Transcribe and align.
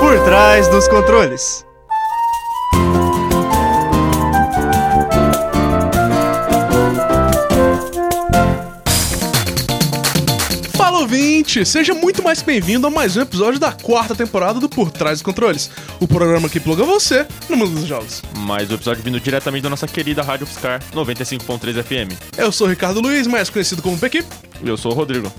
Por 0.00 0.24
trás 0.24 0.68
dos 0.68 0.88
controles. 0.88 1.64
Fala 10.76 11.00
ouvinte, 11.00 11.64
seja 11.64 11.92
muito 11.94 12.22
mais 12.22 12.40
bem-vindo 12.42 12.86
a 12.86 12.90
mais 12.90 13.16
um 13.16 13.20
episódio 13.22 13.58
da 13.58 13.72
quarta 13.72 14.14
temporada 14.14 14.60
do 14.60 14.68
Por 14.68 14.90
Trás 14.90 15.18
dos 15.18 15.22
Controles, 15.22 15.70
o 16.00 16.06
programa 16.06 16.48
que 16.48 16.60
pluga 16.60 16.84
você 16.84 17.26
no 17.48 17.56
mundo 17.56 17.72
dos 17.74 17.86
jogos. 17.86 18.22
Mais 18.38 18.70
um 18.70 18.74
episódio 18.74 19.02
vindo 19.02 19.20
diretamente 19.20 19.62
da 19.62 19.70
nossa 19.70 19.86
querida 19.86 20.22
Rádio 20.22 20.46
Fiscar 20.46 20.80
95.3 20.94 21.82
FM. 21.82 22.38
Eu 22.38 22.52
sou 22.52 22.66
o 22.66 22.70
Ricardo 22.70 23.00
Luiz, 23.00 23.26
mais 23.26 23.50
conhecido 23.50 23.82
como 23.82 23.98
Pequi, 23.98 24.24
E 24.62 24.68
eu 24.68 24.76
sou 24.76 24.92
o 24.92 24.94
Rodrigo. 24.94 25.32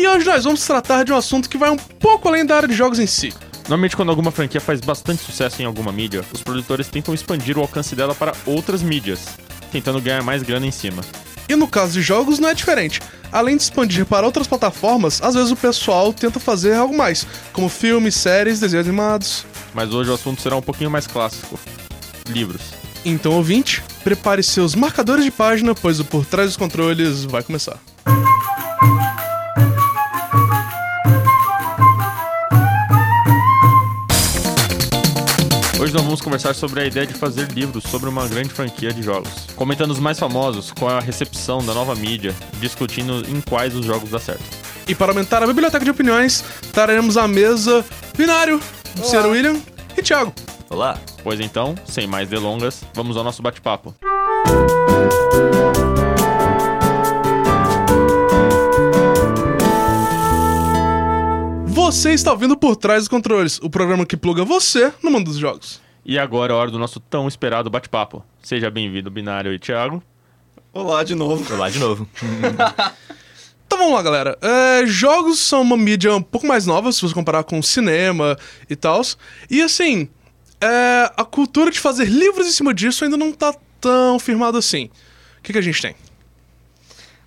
E 0.00 0.08
hoje 0.08 0.24
nós 0.24 0.44
vamos 0.44 0.64
tratar 0.64 1.04
de 1.04 1.12
um 1.12 1.16
assunto 1.16 1.46
que 1.46 1.58
vai 1.58 1.68
um 1.68 1.76
pouco 1.76 2.26
além 2.26 2.46
da 2.46 2.56
área 2.56 2.68
de 2.68 2.74
jogos 2.74 2.98
em 2.98 3.06
si. 3.06 3.34
Normalmente, 3.64 3.94
quando 3.94 4.08
alguma 4.08 4.30
franquia 4.30 4.58
faz 4.58 4.80
bastante 4.80 5.22
sucesso 5.22 5.60
em 5.60 5.66
alguma 5.66 5.92
mídia, 5.92 6.24
os 6.32 6.42
produtores 6.42 6.88
tentam 6.88 7.12
expandir 7.12 7.58
o 7.58 7.60
alcance 7.60 7.94
dela 7.94 8.14
para 8.14 8.32
outras 8.46 8.82
mídias, 8.82 9.26
tentando 9.70 10.00
ganhar 10.00 10.22
mais 10.22 10.42
grana 10.42 10.66
em 10.66 10.70
cima. 10.70 11.02
E 11.46 11.54
no 11.54 11.68
caso 11.68 11.92
de 11.92 12.00
jogos 12.00 12.38
não 12.38 12.48
é 12.48 12.54
diferente. 12.54 13.02
Além 13.30 13.58
de 13.58 13.64
expandir 13.64 14.06
para 14.06 14.24
outras 14.24 14.46
plataformas, 14.46 15.20
às 15.20 15.34
vezes 15.34 15.50
o 15.50 15.56
pessoal 15.56 16.14
tenta 16.14 16.40
fazer 16.40 16.72
algo 16.72 16.96
mais, 16.96 17.26
como 17.52 17.68
filmes, 17.68 18.14
séries, 18.14 18.58
desenhos 18.58 18.86
animados. 18.86 19.44
Mas 19.74 19.92
hoje 19.92 20.10
o 20.10 20.14
assunto 20.14 20.40
será 20.40 20.56
um 20.56 20.62
pouquinho 20.62 20.90
mais 20.90 21.06
clássico: 21.06 21.60
livros. 22.26 22.62
Então, 23.04 23.32
ouvinte, 23.32 23.82
prepare 24.02 24.42
seus 24.42 24.74
marcadores 24.74 25.26
de 25.26 25.30
página, 25.30 25.74
pois 25.74 26.00
o 26.00 26.06
Por 26.06 26.24
Trás 26.24 26.48
dos 26.48 26.56
Controles 26.56 27.24
vai 27.24 27.42
começar. 27.42 27.78
Hoje 35.80 35.94
nós 35.94 36.02
vamos 36.02 36.20
conversar 36.20 36.54
sobre 36.54 36.82
a 36.82 36.84
ideia 36.84 37.06
de 37.06 37.14
fazer 37.14 37.50
livros 37.52 37.84
sobre 37.84 38.06
uma 38.06 38.28
grande 38.28 38.50
franquia 38.50 38.92
de 38.92 39.02
jogos, 39.02 39.46
comentando 39.56 39.92
os 39.92 39.98
mais 39.98 40.18
famosos, 40.18 40.70
qual 40.70 40.90
é 40.90 40.98
a 40.98 41.00
recepção 41.00 41.64
da 41.64 41.72
nova 41.72 41.94
mídia, 41.94 42.34
discutindo 42.60 43.26
em 43.26 43.40
quais 43.40 43.74
os 43.74 43.86
jogos 43.86 44.10
dá 44.10 44.18
certo. 44.18 44.44
E 44.86 44.94
para 44.94 45.10
aumentar 45.10 45.42
a 45.42 45.46
biblioteca 45.46 45.82
de 45.82 45.90
opiniões, 45.90 46.44
traremos 46.70 47.16
à 47.16 47.26
mesa 47.26 47.82
Binário, 48.14 48.60
Sr. 49.02 49.26
William 49.30 49.58
e 49.96 50.02
Thiago. 50.02 50.34
Olá. 50.68 50.98
Pois 51.22 51.40
então, 51.40 51.74
sem 51.86 52.06
mais 52.06 52.28
delongas, 52.28 52.84
vamos 52.92 53.16
ao 53.16 53.24
nosso 53.24 53.40
bate-papo. 53.40 53.94
Você 61.90 62.12
está 62.12 62.30
ouvindo 62.30 62.56
Por 62.56 62.76
Trás 62.76 63.00
dos 63.00 63.08
Controles, 63.08 63.58
o 63.60 63.68
programa 63.68 64.06
que 64.06 64.16
pluga 64.16 64.44
você 64.44 64.92
no 65.02 65.10
mundo 65.10 65.24
dos 65.24 65.38
jogos. 65.38 65.80
E 66.04 66.20
agora 66.20 66.52
é 66.52 66.54
a 66.54 66.56
hora 66.56 66.70
do 66.70 66.78
nosso 66.78 67.00
tão 67.00 67.26
esperado 67.26 67.68
bate-papo. 67.68 68.24
Seja 68.40 68.70
bem-vindo, 68.70 69.10
Binário 69.10 69.52
e 69.52 69.58
Thiago. 69.58 70.00
Olá 70.72 71.02
de 71.02 71.16
novo. 71.16 71.52
Olá 71.52 71.68
de 71.68 71.80
novo. 71.80 72.08
Então 73.66 73.78
vamos 73.78 73.94
lá, 73.94 74.02
galera. 74.02 74.38
É, 74.42 74.84
jogos 74.84 75.38
são 75.38 75.62
uma 75.62 75.76
mídia 75.76 76.14
um 76.14 76.22
pouco 76.22 76.44
mais 76.44 76.66
nova, 76.66 76.90
se 76.90 77.00
você 77.00 77.14
comparar 77.14 77.44
com 77.44 77.62
cinema 77.62 78.36
e 78.68 78.74
tal. 78.74 79.00
E 79.48 79.62
assim, 79.62 80.08
é, 80.60 81.12
a 81.16 81.24
cultura 81.24 81.70
de 81.70 81.78
fazer 81.78 82.06
livros 82.06 82.48
em 82.48 82.50
cima 82.50 82.74
disso 82.74 83.04
ainda 83.04 83.16
não 83.16 83.32
tá 83.32 83.54
tão 83.80 84.18
firmada 84.18 84.58
assim. 84.58 84.90
O 85.38 85.42
que, 85.42 85.52
que 85.52 85.58
a 85.58 85.62
gente 85.62 85.80
tem? 85.80 85.94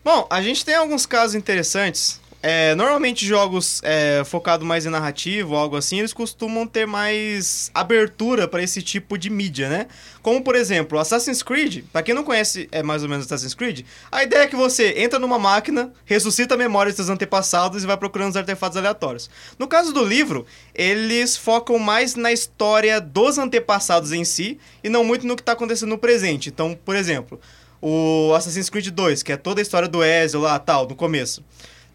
Bom, 0.04 0.28
a 0.30 0.42
gente 0.42 0.66
tem 0.66 0.76
alguns 0.76 1.06
casos 1.06 1.34
interessantes. 1.34 2.20
É, 2.46 2.76
normalmente 2.76 3.26
jogos 3.26 3.80
é, 3.86 4.22
focados 4.26 4.68
mais 4.68 4.86
em 4.86 4.90
narrativo 4.90 5.56
algo 5.56 5.78
assim, 5.78 6.00
eles 6.00 6.12
costumam 6.12 6.68
ter 6.68 6.86
mais 6.86 7.72
abertura 7.74 8.50
para 8.50 8.62
esse 8.62 8.82
tipo 8.82 9.18
de 9.18 9.30
mídia, 9.30 9.70
né? 9.70 9.88
Como, 10.22 10.44
por 10.44 10.54
exemplo, 10.54 11.00
Assassin's 11.00 11.42
Creed. 11.42 11.86
Pra 11.94 12.04
quem 12.04 12.14
não 12.14 12.26
conhece 12.26 12.68
é 12.70 12.84
mais 12.84 13.02
ou 13.02 13.08
menos 13.08 13.28
Assassin's 13.28 13.54
Creed, 13.54 13.86
a 14.12 14.24
ideia 14.24 14.42
é 14.42 14.48
que 14.48 14.58
você 14.58 14.94
entra 14.98 15.18
numa 15.18 15.40
máquina, 15.40 15.94
ressuscita 16.04 16.56
a 16.56 16.58
memória 16.58 16.92
dos 16.92 17.10
antepassados 17.10 17.82
e 17.82 17.88
vai 17.88 17.96
procurando 17.96 18.32
os 18.32 18.38
artefatos 18.38 18.76
aleatórios. 18.76 19.30
No 19.58 19.66
caso 19.66 19.94
do 19.94 20.04
livro, 20.04 20.46
eles 20.76 21.38
focam 21.38 21.80
mais 21.80 22.16
na 22.16 22.34
história 22.34 23.00
dos 23.00 23.38
antepassados 23.38 24.12
em 24.12 24.26
si 24.26 24.60
e 24.84 24.90
não 24.90 25.06
muito 25.06 25.26
no 25.26 25.38
que 25.38 25.42
está 25.42 25.54
acontecendo 25.54 25.92
no 25.92 25.98
presente. 25.98 26.50
Então, 26.50 26.78
por 26.84 26.98
exemplo, 26.98 27.40
o 27.82 28.34
Assassin's 28.36 28.70
Creed 28.70 28.90
2, 28.90 29.24
que 29.24 29.32
é 29.32 29.38
toda 29.38 29.62
a 29.62 29.64
história 29.64 29.88
do 29.88 30.04
Ezio 30.04 30.42
lá, 30.42 30.60
tal, 30.60 30.90
no 30.90 30.96
começo. 30.96 31.42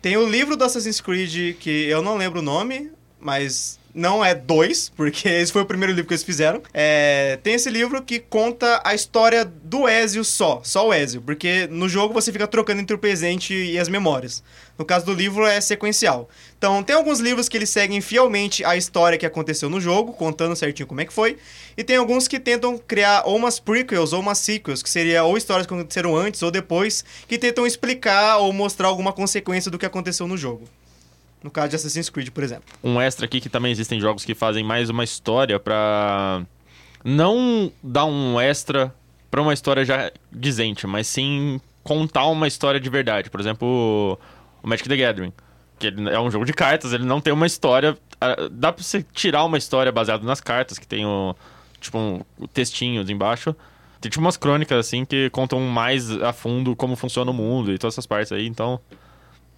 Tem 0.01 0.17
o 0.17 0.29
livro 0.29 0.57
do 0.57 0.65
Assassin's 0.65 1.01
Creed, 1.01 1.57
que 1.59 1.87
eu 1.89 2.01
não 2.01 2.17
lembro 2.17 2.39
o 2.39 2.43
nome, 2.43 2.93
mas 3.21 3.79
não 3.99 4.25
é 4.25 4.35
dois, 4.35 4.89
porque 4.89 5.29
esse 5.29 5.53
foi 5.53 5.63
o 5.63 5.67
primeiro 5.67 5.93
livro 5.93 6.07
que 6.07 6.15
eles 6.15 6.23
fizeram. 6.23 6.63
É, 6.73 7.39
tem 7.43 7.55
esse 7.55 7.69
livro 7.69 8.01
que 8.03 8.21
conta 8.21 8.81
a 8.85 8.95
história 8.95 9.45
do 9.45 9.89
Ezio 9.89 10.25
só, 10.25 10.61
só 10.63 10.89
o 10.89 10.95
Ezio, 10.95 11.21
porque 11.21 11.67
no 11.71 11.89
jogo 11.89 12.15
você 12.15 12.33
fica 12.33 12.47
trocando 12.47 12.81
entre 12.81 12.95
o 12.95 12.99
presente 12.99 13.53
e 13.53 13.79
as 13.79 13.89
memórias. 13.89 14.43
No 14.79 14.85
caso 14.85 15.05
do 15.05 15.13
livro 15.13 15.45
é 15.45 15.61
sequencial. 15.61 16.29
Então 16.57 16.83
tem 16.85 16.95
alguns 16.95 17.19
livros 17.19 17.49
que 17.49 17.57
eles 17.57 17.69
seguem 17.69 18.01
fielmente 18.01 18.65
a 18.65 18.77
história 18.77 19.19
que 19.19 19.27
aconteceu 19.27 19.69
no 19.69 19.81
jogo, 19.81 20.13
contando 20.13 20.55
certinho 20.55 20.87
como 20.87 21.01
é 21.01 21.05
que 21.05 21.13
foi, 21.13 21.37
e 21.77 21.83
tem 21.83 21.97
alguns 21.97 22.29
que 22.29 22.39
tentam 22.39 22.79
criar 22.79 23.23
ou 23.27 23.37
umas 23.37 23.59
prequels 23.59 24.13
ou 24.13 24.21
umas 24.21 24.39
sequels, 24.39 24.83
que 24.83 24.89
seria 24.89 25.25
ou 25.25 25.37
histórias 25.37 25.67
que 25.67 25.75
aconteceram 25.75 26.17
antes 26.17 26.43
ou 26.43 26.51
depois, 26.53 27.05
que 27.27 27.37
tentam 27.37 27.67
explicar 27.67 28.39
ou 28.39 28.53
mostrar 28.53 28.87
alguma 28.87 29.13
consequência 29.13 29.71
do 29.71 29.79
que 29.79 29.87
aconteceu 29.87 30.29
no 30.29 30.37
jogo. 30.37 30.69
No 31.43 31.51
caso 31.51 31.69
de 31.69 31.77
Assassin's 31.77 32.11
Creed, 32.11 32.31
por 32.31 32.43
exemplo. 32.43 32.65
Um 32.83 33.01
extra 33.01 33.27
aqui 33.27 33.41
que 33.41 33.49
também 33.49 33.71
existem 33.71 34.01
jogos 34.01 34.25
que 34.25 34.35
fazem 34.35 34.65
mais 34.65 34.91
uma 34.91 35.05
história 35.05 35.59
pra 35.59 36.43
não 37.05 37.73
dar 37.83 38.05
um 38.07 38.41
extra 38.41 38.95
pra 39.31 39.41
uma 39.41 39.53
história 39.53 39.85
já 39.85 40.11
dizente, 40.33 40.87
mas 40.87 41.07
sim 41.07 41.61
contar 41.85 42.27
uma 42.27 42.47
história 42.47 42.81
de 42.81 42.91
verdade. 42.91 43.31
Por 43.31 43.41
exemplo, 43.41 44.19
o 44.63 44.67
Magic 44.69 44.89
the 44.89 44.97
Gathering, 44.97 45.33
que 45.79 45.87
é 46.11 46.21
um 46.21 46.31
jogo 46.31 46.45
de 46.45 46.53
cartas, 46.53 46.93
ele 46.93 47.05
não 47.05 47.21
tem 47.21 47.33
uma 47.33 47.47
história, 47.47 47.97
dá 48.51 48.73
pra 48.73 48.83
você 48.83 49.05
tirar 49.13 49.45
uma 49.45 49.59
história 49.59 49.93
baseada 49.93 50.25
nas 50.25 50.41
cartas, 50.41 50.79
que 50.79 50.87
tem 50.87 51.07
o 51.07 51.37
tipo 51.81 51.97
um, 51.99 52.21
textinhos 52.53 53.09
embaixo. 53.09 53.55
Tem 54.01 54.11
tipo 54.11 54.21
umas 54.21 54.37
crônicas 54.37 54.79
assim 54.79 55.05
que 55.05 55.31
contam 55.31 55.61
mais 55.61 56.11
a 56.23 56.33
fundo 56.33 56.75
como 56.77 56.97
funciona 56.97 57.31
o 57.31 57.35
mundo 57.35 57.73
e 57.73 57.79
todas 57.79 57.95
essas 57.95 58.07
partes 58.07 58.33
aí, 58.33 58.47
então 58.47 58.81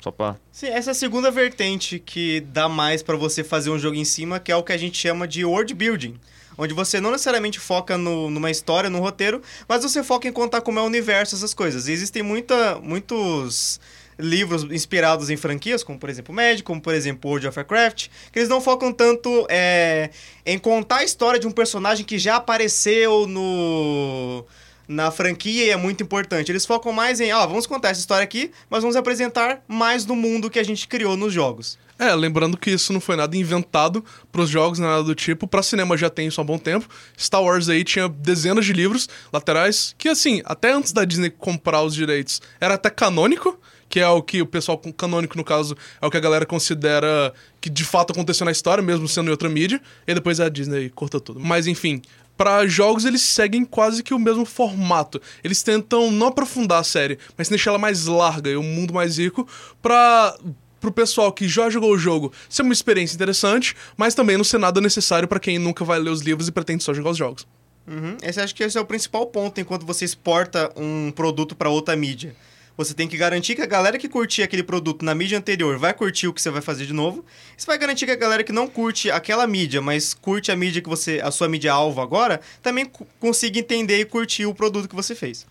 só 0.03 0.11
pra 0.11 0.37
Sim, 0.53 0.69
essa 0.69 0.91
é 0.91 0.93
a 0.93 0.95
segunda 0.95 1.31
vertente 1.31 1.99
que 1.99 2.41
dá 2.41 2.69
mais 2.69 3.03
pra 3.03 3.17
você 3.17 3.45
fazer 3.45 3.71
um 3.71 3.79
jogo 3.79 3.97
em 3.97 4.05
cima, 4.05 4.39
que 4.41 4.51
é 4.51 4.57
o 4.57 4.63
que 4.63 4.73
a 4.73 4.77
gente 4.79 4.97
chama 4.99 5.27
de 5.29 5.45
world 5.45 5.73
building. 5.75 6.19
Onde 6.59 6.75
você 6.75 7.01
não 7.01 7.11
necessariamente 7.11 7.59
foca 7.59 7.97
no- 7.97 8.29
numa 8.31 8.51
história, 8.51 8.91
no 8.91 8.99
roteiro, 9.01 9.41
mas 9.69 9.83
você 9.83 10.03
foca 10.03 10.29
em 10.29 10.33
contar 10.33 10.61
como 10.61 10.79
é 10.79 10.83
o 10.83 10.87
universo, 10.87 11.35
essas 11.35 11.55
coisas. 11.55 11.89
E 11.89 11.93
existem 11.93 12.23
muita, 12.23 12.79
muitos 12.83 13.81
livros 14.19 14.65
inspirados 14.65 15.31
em 15.31 15.37
franquias, 15.39 15.83
como 15.83 15.99
por 15.99 16.11
exemplo 16.11 16.35
Magic, 16.35 16.63
como 16.63 16.79
por 16.81 16.93
exemplo 16.95 17.31
World 17.31 17.49
of 17.49 17.59
Warcraft, 17.59 18.09
que 18.31 18.39
eles 18.39 18.49
não 18.51 18.61
focam 18.61 18.93
tanto 18.93 19.47
é, 19.49 20.11
em 20.45 20.59
contar 20.59 20.99
a 20.99 21.05
história 21.05 21.41
de 21.41 21.47
um 21.47 21.51
personagem 21.51 22.05
que 22.05 22.19
já 22.19 22.37
apareceu 22.37 23.27
no 23.27 24.45
na 24.91 25.09
franquia 25.13 25.67
e 25.67 25.71
é 25.71 25.77
muito 25.77 26.03
importante. 26.03 26.51
Eles 26.51 26.67
focam 26.67 26.93
mais 26.93 27.21
em, 27.21 27.31
ah, 27.31 27.47
vamos 27.47 27.65
contar 27.65 27.91
essa 27.91 28.01
história 28.01 28.25
aqui, 28.25 28.51
mas 28.69 28.83
vamos 28.83 28.97
apresentar 28.97 29.63
mais 29.69 30.05
do 30.05 30.17
mundo 30.17 30.51
que 30.51 30.59
a 30.59 30.65
gente 30.65 30.89
criou 30.89 31.17
nos 31.17 31.33
jogos. 31.33 31.79
É, 31.97 32.13
lembrando 32.13 32.57
que 32.57 32.71
isso 32.71 32.93
não 32.93 33.01
foi 33.01 33.15
nada 33.15 33.37
inventado 33.37 34.05
pros 34.33 34.51
jogos, 34.51 34.81
nada 34.81 35.05
do 35.05 35.15
tipo. 35.15 35.47
Pra 35.47 35.63
cinema 35.63 35.97
já 35.97 36.11
tem 36.11 36.27
isso 36.27 36.41
há 36.41 36.45
bom 36.45 36.59
tempo. 36.59 36.89
Star 37.17 37.43
Wars 37.43 37.69
aí 37.69 37.85
tinha 37.85 38.09
dezenas 38.09 38.65
de 38.65 38.73
livros 38.73 39.09
laterais 39.33 39.95
que, 39.97 40.09
assim, 40.09 40.43
até 40.45 40.73
antes 40.73 40.93
da 40.93 41.05
Disney 41.05 41.31
comprar 41.31 41.83
os 41.83 41.95
direitos, 41.95 42.43
era 42.61 42.75
até 42.75 42.91
canônico, 42.91 43.61
que 43.89 44.01
é 44.01 44.09
o 44.09 44.23
que 44.23 44.43
o 44.43 44.47
pessoal 44.47 44.79
canônico, 44.97 45.37
no 45.37 45.45
caso, 45.45 45.77
é 46.01 46.07
o 46.07 46.11
que 46.11 46.17
a 46.17 46.21
galera 46.21 46.47
considera 46.47 47.33
que 47.61 47.69
de 47.69 47.85
fato 47.85 48.13
aconteceu 48.13 48.45
na 48.45 48.51
história, 48.51 48.83
mesmo 48.83 49.07
sendo 49.07 49.29
em 49.29 49.31
outra 49.31 49.49
mídia. 49.49 49.81
E 50.07 50.15
depois 50.15 50.41
a 50.41 50.49
Disney 50.49 50.89
corta 50.91 51.21
tudo. 51.21 51.39
Mas 51.39 51.67
enfim. 51.67 52.03
Pra 52.41 52.67
jogos, 52.67 53.05
eles 53.05 53.21
seguem 53.21 53.67
quase 53.67 54.03
que 54.03 54.15
o 54.15 54.19
mesmo 54.19 54.47
formato. 54.47 55.21
Eles 55.45 55.63
tentam 55.63 56.11
não 56.11 56.29
aprofundar 56.29 56.81
a 56.81 56.83
série, 56.83 57.19
mas 57.37 57.51
deixar 57.51 57.69
ela 57.69 57.79
mais 57.79 58.07
larga 58.07 58.49
e 58.49 58.57
um 58.57 58.63
mundo 58.63 58.95
mais 58.95 59.19
rico 59.19 59.47
pra 59.83 60.35
pro 60.81 60.91
pessoal 60.91 61.31
que 61.31 61.47
já 61.47 61.69
jogou 61.69 61.93
o 61.93 61.99
jogo 61.99 62.33
ser 62.49 62.63
uma 62.63 62.73
experiência 62.73 63.15
interessante, 63.15 63.77
mas 63.95 64.15
também 64.15 64.39
não 64.39 64.45
ser 64.45 64.57
nada 64.57 64.81
necessário 64.81 65.29
pra 65.29 65.39
quem 65.39 65.59
nunca 65.59 65.85
vai 65.85 65.99
ler 65.99 66.09
os 66.09 66.23
livros 66.23 66.49
e 66.49 66.51
pretende 66.51 66.83
só 66.83 66.95
jogar 66.95 67.11
os 67.11 67.19
jogos. 67.19 67.47
Uhum. 67.87 68.17
Esse 68.23 68.41
acho 68.41 68.55
que 68.55 68.63
esse 68.63 68.79
é 68.79 68.81
o 68.81 68.87
principal 68.87 69.27
ponto 69.27 69.61
enquanto 69.61 69.85
você 69.85 70.07
exporta 70.07 70.73
um 70.75 71.13
produto 71.15 71.55
para 71.55 71.69
outra 71.69 71.95
mídia. 71.95 72.35
Você 72.81 72.95
tem 72.95 73.07
que 73.07 73.15
garantir 73.19 73.55
que 73.55 73.61
a 73.61 73.67
galera 73.67 73.99
que 73.99 74.09
curtir 74.09 74.43
aquele 74.43 74.63
produto 74.63 75.05
na 75.05 75.15
mídia 75.15 75.37
anterior 75.37 75.77
vai 75.77 75.93
curtir 75.93 76.29
o 76.29 76.33
que 76.33 76.41
você 76.41 76.49
vai 76.49 76.63
fazer 76.63 76.87
de 76.87 76.95
novo. 76.95 77.23
Você 77.55 77.67
vai 77.67 77.77
garantir 77.77 78.07
que 78.07 78.11
a 78.11 78.17
galera 78.17 78.43
que 78.43 78.53
não 78.53 78.67
curte 78.67 79.11
aquela 79.11 79.47
mídia, 79.47 79.83
mas 79.83 80.15
curte 80.15 80.51
a 80.51 80.57
mídia 80.57 80.81
que 80.81 80.89
você, 80.89 81.21
a 81.23 81.31
sua 81.31 81.47
mídia 81.47 81.75
alvo 81.75 82.01
agora, 82.01 82.41
também 82.63 82.87
co- 82.87 83.07
consiga 83.19 83.59
entender 83.59 84.01
e 84.01 84.07
curtir 84.07 84.47
o 84.47 84.55
produto 84.55 84.89
que 84.89 84.95
você 84.95 85.15
fez. 85.15 85.47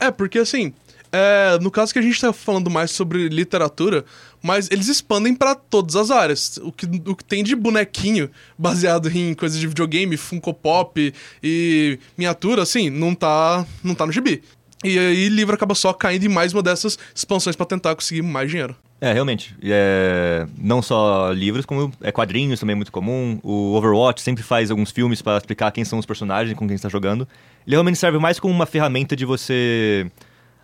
É, 0.00 0.10
porque 0.10 0.36
assim, 0.40 0.72
é, 1.12 1.56
no 1.60 1.70
caso 1.70 1.92
que 1.92 1.98
a 2.00 2.02
gente 2.02 2.20
tá 2.20 2.32
falando 2.32 2.68
mais 2.68 2.90
sobre 2.90 3.28
literatura, 3.28 4.04
mas 4.42 4.68
eles 4.68 4.88
expandem 4.88 5.32
pra 5.32 5.54
todas 5.54 5.94
as 5.94 6.10
áreas. 6.10 6.56
O 6.56 6.72
que, 6.72 6.86
o 7.06 7.14
que 7.14 7.24
tem 7.24 7.44
de 7.44 7.54
bonequinho 7.54 8.28
baseado 8.58 9.08
em 9.16 9.32
coisas 9.32 9.60
de 9.60 9.68
videogame, 9.68 10.16
Funko 10.16 10.52
Pop 10.52 11.14
e 11.40 12.00
miniatura, 12.18 12.62
assim, 12.64 12.90
não 12.90 13.14
tá, 13.14 13.64
não 13.84 13.94
tá 13.94 14.04
no 14.04 14.10
gibi. 14.12 14.42
E 14.84 14.98
aí 14.98 15.30
livro 15.30 15.54
acaba 15.54 15.74
só 15.74 15.94
caindo 15.94 16.26
em 16.26 16.28
mais 16.28 16.52
uma 16.52 16.62
dessas 16.62 16.98
expansões 17.14 17.56
pra 17.56 17.64
tentar 17.64 17.94
conseguir 17.94 18.20
mais 18.20 18.50
dinheiro. 18.50 18.76
É, 19.00 19.14
realmente. 19.14 19.56
É, 19.62 20.46
não 20.58 20.82
só 20.82 21.32
livros, 21.32 21.64
como 21.64 21.90
é 22.02 22.12
quadrinhos 22.12 22.60
também 22.60 22.74
é 22.74 22.76
muito 22.76 22.92
comum. 22.92 23.40
O 23.42 23.74
Overwatch 23.74 24.20
sempre 24.20 24.42
faz 24.42 24.70
alguns 24.70 24.90
filmes 24.90 25.22
para 25.22 25.38
explicar 25.38 25.70
quem 25.72 25.86
são 25.86 25.98
os 25.98 26.04
personagens 26.04 26.56
com 26.56 26.66
quem 26.66 26.74
está 26.74 26.90
jogando. 26.90 27.26
Ele 27.66 27.76
realmente 27.76 27.98
serve 27.98 28.18
mais 28.18 28.38
como 28.38 28.52
uma 28.52 28.66
ferramenta 28.66 29.16
de 29.16 29.24
você 29.24 30.10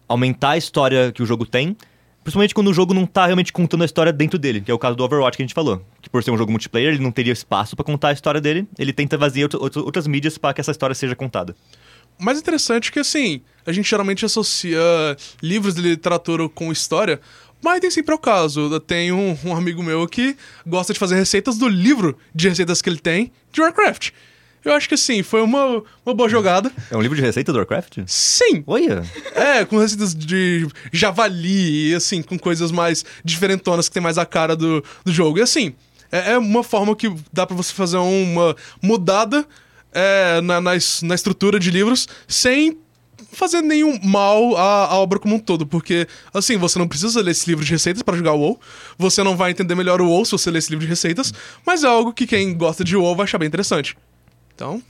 aumentar 0.07 0.51
a 0.51 0.57
história 0.59 1.13
que 1.13 1.23
o 1.23 1.27
jogo 1.27 1.47
tem, 1.47 1.75
principalmente 2.23 2.55
quando 2.55 2.69
o 2.69 2.75
jogo 2.75 2.93
não 2.93 3.07
tá 3.07 3.25
realmente 3.25 3.53
contando 3.53 3.83
a 3.83 3.87
história 3.87 4.13
dentro 4.13 4.39
dele, 4.39 4.61
que 4.61 4.71
é 4.71 4.75
o 4.75 4.79
caso 4.79 4.97
do 4.97 5.05
Overwatch 5.05 5.37
que 5.37 5.43
a 5.43 5.47
gente 5.47 5.55
falou. 5.55 5.83
Que 6.03 6.11
por 6.11 6.23
ser 6.23 6.31
um 6.31 6.37
jogo 6.37 6.51
multiplayer, 6.51 6.93
ele 6.93 7.03
não 7.03 7.11
teria 7.11 7.33
espaço 7.33 7.75
para 7.75 7.85
contar 7.85 8.09
a 8.09 8.13
história 8.13 8.41
dele, 8.41 8.67
ele 8.79 8.93
tenta 8.93 9.17
vazar 9.17 9.49
outras 9.77 10.07
mídias 10.07 10.37
para 10.37 10.53
que 10.53 10.61
essa 10.61 10.73
história 10.73 10.95
seja 10.95 11.17
contada. 11.17 11.55
Mais 12.21 12.39
interessante 12.39 12.89
é 12.89 12.93
que, 12.93 12.99
assim, 12.99 13.41
a 13.67 13.73
gente 13.73 13.89
geralmente 13.89 14.25
associa 14.25 14.81
livros 15.43 15.75
de 15.75 15.81
literatura 15.81 16.49
com 16.49 16.71
história, 16.71 17.21
mas 17.63 17.81
nem 17.81 17.91
sempre 17.91 18.13
é 18.13 18.15
o 18.15 18.19
caso. 18.19 18.81
Tem 18.81 19.13
um, 19.13 19.37
um, 19.45 19.55
amigo 19.55 19.83
meu 19.83 20.07
que 20.09 20.37
gosta 20.67 20.93
de 20.93 20.99
fazer 20.99 21.17
receitas 21.17 21.59
do 21.59 21.69
livro 21.69 22.17
de 22.35 22.49
receitas 22.49 22.81
que 22.81 22.89
ele 22.89 22.99
tem 22.99 23.33
de 23.53 23.61
Warcraft. 23.61 24.11
Eu 24.63 24.75
acho 24.75 24.89
que 24.89 24.97
sim, 24.97 25.23
foi 25.23 25.41
uma, 25.41 25.83
uma 26.05 26.15
boa 26.15 26.29
jogada. 26.29 26.71
É 26.91 26.97
um 26.97 27.01
livro 27.01 27.17
de 27.17 27.23
receita 27.23 27.51
do 27.51 27.59
Warcraft? 27.59 28.01
Sim! 28.07 28.63
Olha! 28.67 29.03
É, 29.35 29.65
com 29.65 29.79
receitas 29.79 30.15
de 30.15 30.69
javali 30.93 31.91
e 31.91 31.95
assim, 31.95 32.21
com 32.21 32.39
coisas 32.39 32.71
mais 32.71 33.05
diferentonas 33.25 33.89
que 33.89 33.95
tem 33.95 34.03
mais 34.03 34.19
a 34.19 34.27
cara 34.27 34.55
do, 34.55 34.85
do 35.03 35.13
jogo. 35.13 35.39
E 35.39 35.43
assim, 35.43 35.75
é, 36.13 36.33
é 36.33 36.39
uma 36.39 36.63
forma 36.63 36.95
que 36.95 37.11
dá 37.33 37.47
para 37.47 37.57
você 37.57 37.73
fazer 37.73 37.97
uma 37.97 38.55
mudada 38.83 39.47
é, 39.93 40.41
na, 40.41 40.61
na, 40.61 40.73
na 41.03 41.15
estrutura 41.15 41.59
de 41.59 41.71
livros 41.71 42.09
sem 42.27 42.79
fazer 43.33 43.61
nenhum 43.63 43.99
mal 44.03 44.57
à, 44.57 44.87
à, 44.87 44.99
obra 44.99 45.19
como 45.19 45.37
um 45.37 45.39
todo, 45.39 45.67
porque, 45.67 46.07
assim, 46.33 46.57
você 46.57 46.79
não 46.79 46.89
precisa 46.89 47.21
ler 47.21 47.31
esse 47.31 47.49
livro 47.49 47.65
de 47.65 47.71
receitas 47.71 48.03
para 48.03 48.17
jogar 48.17 48.33
o 48.33 48.41
WoW, 48.41 48.61
você 48.99 49.23
não 49.23 49.37
vai 49.37 49.51
entender 49.51 49.75
melhor 49.75 50.01
o 50.01 50.09
WoW 50.09 50.25
se 50.25 50.33
você 50.33 50.51
ler 50.51 50.59
esse 50.59 50.71
livro 50.71 50.85
de 50.85 50.91
receitas, 50.91 51.33
mas 51.65 51.85
é 51.85 51.87
algo 51.87 52.13
que 52.13 52.27
quem 52.27 52.57
gosta 52.57 52.83
de 52.83 52.97
WoW 52.97 53.17
vai 53.17 53.25
achar 53.25 53.39
bem 53.39 53.49
interessante. 53.49 53.97
Então... 54.55 54.83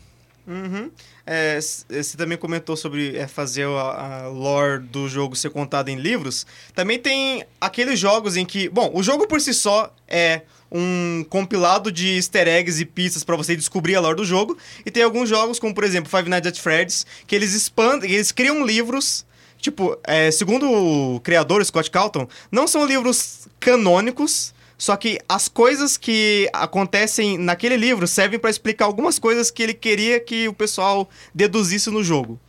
Uhum. 0.46 0.90
É, 1.26 1.60
você 1.60 2.16
também 2.16 2.36
comentou 2.36 2.76
sobre 2.76 3.16
é, 3.16 3.28
fazer 3.28 3.64
a, 3.66 4.24
a, 4.24 4.28
lore 4.28 4.80
do 4.80 5.08
jogo 5.08 5.36
ser 5.36 5.50
contada 5.50 5.88
em 5.88 5.96
livros. 5.96 6.44
Também 6.74 6.98
tem 6.98 7.44
aqueles 7.60 8.00
jogos 8.00 8.36
em 8.36 8.44
que... 8.44 8.68
Bom, 8.68 8.90
o 8.92 9.00
jogo 9.00 9.28
por 9.28 9.40
si 9.40 9.54
só 9.54 9.94
é 10.08 10.42
um 10.70 11.24
compilado 11.28 11.90
de 11.90 12.16
easter 12.16 12.46
eggs 12.46 12.80
e 12.80 12.84
pistas 12.84 13.24
para 13.24 13.36
você 13.36 13.56
descobrir 13.56 13.96
a 13.96 14.00
lore 14.00 14.16
do 14.16 14.24
jogo. 14.24 14.56
E 14.84 14.90
tem 14.90 15.02
alguns 15.02 15.28
jogos, 15.28 15.58
como 15.58 15.74
por 15.74 15.84
exemplo 15.84 16.10
Five 16.10 16.28
Nights 16.28 16.48
at 16.48 16.58
Freddy's, 16.58 17.06
que 17.26 17.34
eles 17.34 17.52
expandem, 17.52 18.10
eles 18.10 18.32
criam 18.32 18.64
livros. 18.64 19.26
Tipo, 19.58 19.98
é, 20.04 20.30
segundo 20.30 20.70
o 20.70 21.20
criador, 21.20 21.64
Scott 21.64 21.90
Calton, 21.90 22.26
não 22.50 22.66
são 22.66 22.86
livros 22.86 23.46
canônicos, 23.58 24.54
só 24.78 24.96
que 24.96 25.18
as 25.28 25.48
coisas 25.48 25.98
que 25.98 26.48
acontecem 26.54 27.36
naquele 27.36 27.76
livro 27.76 28.06
servem 28.06 28.38
para 28.38 28.48
explicar 28.48 28.86
algumas 28.86 29.18
coisas 29.18 29.50
que 29.50 29.62
ele 29.62 29.74
queria 29.74 30.18
que 30.18 30.48
o 30.48 30.54
pessoal 30.54 31.10
deduzisse 31.34 31.90
no 31.90 32.02
jogo. 32.02 32.40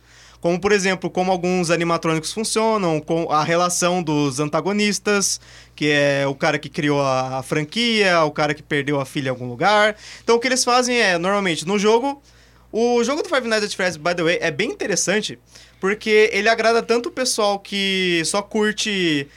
Como, 0.42 0.60
por 0.60 0.72
exemplo, 0.72 1.08
como 1.08 1.32
alguns 1.32 1.70
animatrônicos 1.70 2.32
funcionam, 2.32 3.00
com 3.00 3.30
a 3.32 3.42
relação 3.42 4.02
dos 4.02 4.40
antagonistas, 4.40 5.40
que 5.74 5.88
é 5.90 6.26
o 6.26 6.34
cara 6.34 6.58
que 6.58 6.68
criou 6.68 7.00
a, 7.00 7.38
a 7.38 7.42
franquia, 7.42 8.22
o 8.24 8.30
cara 8.30 8.52
que 8.52 8.62
perdeu 8.62 9.00
a 9.00 9.06
filha 9.06 9.28
em 9.28 9.30
algum 9.30 9.48
lugar. 9.48 9.96
Então, 10.22 10.36
o 10.36 10.38
que 10.38 10.48
eles 10.48 10.64
fazem 10.64 11.00
é, 11.00 11.16
normalmente, 11.16 11.66
no 11.66 11.78
jogo... 11.78 12.20
O 12.74 13.04
jogo 13.04 13.22
do 13.22 13.28
Five 13.28 13.46
Nights 13.46 13.66
at 13.66 13.76
Freddy's, 13.76 13.98
by 13.98 14.14
the 14.14 14.22
way, 14.22 14.38
é 14.40 14.50
bem 14.50 14.70
interessante, 14.70 15.38
porque 15.78 16.30
ele 16.32 16.48
agrada 16.48 16.82
tanto 16.82 17.10
o 17.10 17.12
pessoal 17.12 17.58
que 17.58 18.22
só 18.24 18.40
curte 18.40 19.28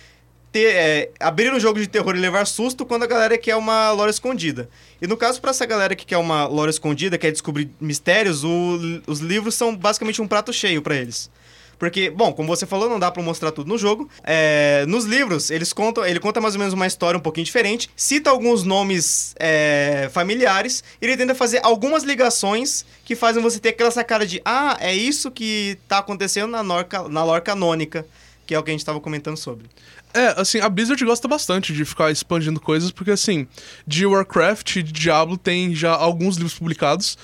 ter, 0.56 0.74
é, 0.74 1.12
abrir 1.20 1.52
um 1.54 1.60
jogo 1.60 1.78
de 1.82 1.86
terror 1.86 2.16
e 2.16 2.20
levar 2.20 2.48
susto 2.48 2.86
quando 2.86 3.04
a 3.04 3.08
galera 3.08 3.38
quer 3.38 3.58
uma 3.58 3.92
lore 3.92 4.10
escondida. 4.10 4.70
E 5.02 5.06
no 5.06 5.18
caso, 5.18 5.42
para 5.42 5.52
essa 5.52 5.66
galera 5.66 5.94
que 5.98 6.06
quer 6.06 6.18
uma 6.18 6.46
lore 6.48 6.70
escondida, 6.70 7.18
quer 7.18 7.30
descobrir 7.30 7.70
mistérios, 7.78 8.46
o, 8.46 8.80
os 9.06 9.20
livros 9.20 9.54
são 9.54 9.76
basicamente 9.76 10.22
um 10.22 10.28
prato 10.28 10.54
cheio 10.54 10.82
para 10.82 10.96
eles. 10.96 11.30
Porque, 11.78 12.10
bom, 12.10 12.32
como 12.32 12.48
você 12.48 12.66
falou, 12.66 12.90
não 12.90 12.98
dá 12.98 13.12
para 13.12 13.22
mostrar 13.22 13.52
tudo 13.52 13.68
no 13.68 13.78
jogo. 13.78 14.10
É, 14.24 14.86
nos 14.88 15.04
livros, 15.04 15.50
eles 15.50 15.74
contam, 15.74 16.06
ele 16.06 16.22
conta 16.22 16.40
mais 16.40 16.56
ou 16.56 16.60
menos 16.60 16.74
uma 16.74 16.88
história 16.88 17.18
um 17.18 17.22
pouquinho 17.22 17.44
diferente, 17.44 17.90
cita 17.94 18.30
alguns 18.30 18.64
nomes 18.64 19.36
é, 19.38 20.10
familiares, 20.14 20.86
e 21.02 21.06
ele 21.06 21.18
tenta 21.18 21.36
fazer 21.36 21.60
algumas 21.64 22.04
ligações 22.04 22.86
que 23.04 23.14
fazem 23.14 23.44
você 23.44 23.60
ter 23.60 23.70
aquela 23.70 23.92
sacada 23.92 24.26
de 24.26 24.42
ah, 24.46 24.78
é 24.80 24.96
isso 24.96 25.30
que 25.30 25.78
tá 25.86 25.98
acontecendo 25.98 26.52
na, 26.52 26.64
norca, 26.64 27.10
na 27.10 27.26
lore 27.26 27.42
canônica, 27.42 28.06
que 28.46 28.54
é 28.54 28.60
o 28.60 28.64
que 28.64 28.70
a 28.70 28.74
gente 28.74 28.82
estava 28.82 29.00
comentando 29.00 29.38
sobre. 29.38 29.68
É, 30.14 30.40
assim, 30.40 30.60
a 30.60 30.70
Blizzard 30.70 31.04
gosta 31.04 31.28
bastante 31.28 31.74
de 31.74 31.84
ficar 31.84 32.12
expandindo 32.12 32.60
coisas, 32.60 32.92
porque, 32.92 33.12
assim, 33.12 33.48
de 33.86 34.06
Warcraft 34.06 34.78
e 34.78 34.84
de 34.84 34.92
Diablo 34.92 35.38
tem 35.38 35.76
já 35.76 35.94
alguns 35.94 36.38
livros 36.38 36.58
publicados. 36.58 37.18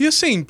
E 0.00 0.06
assim, 0.06 0.46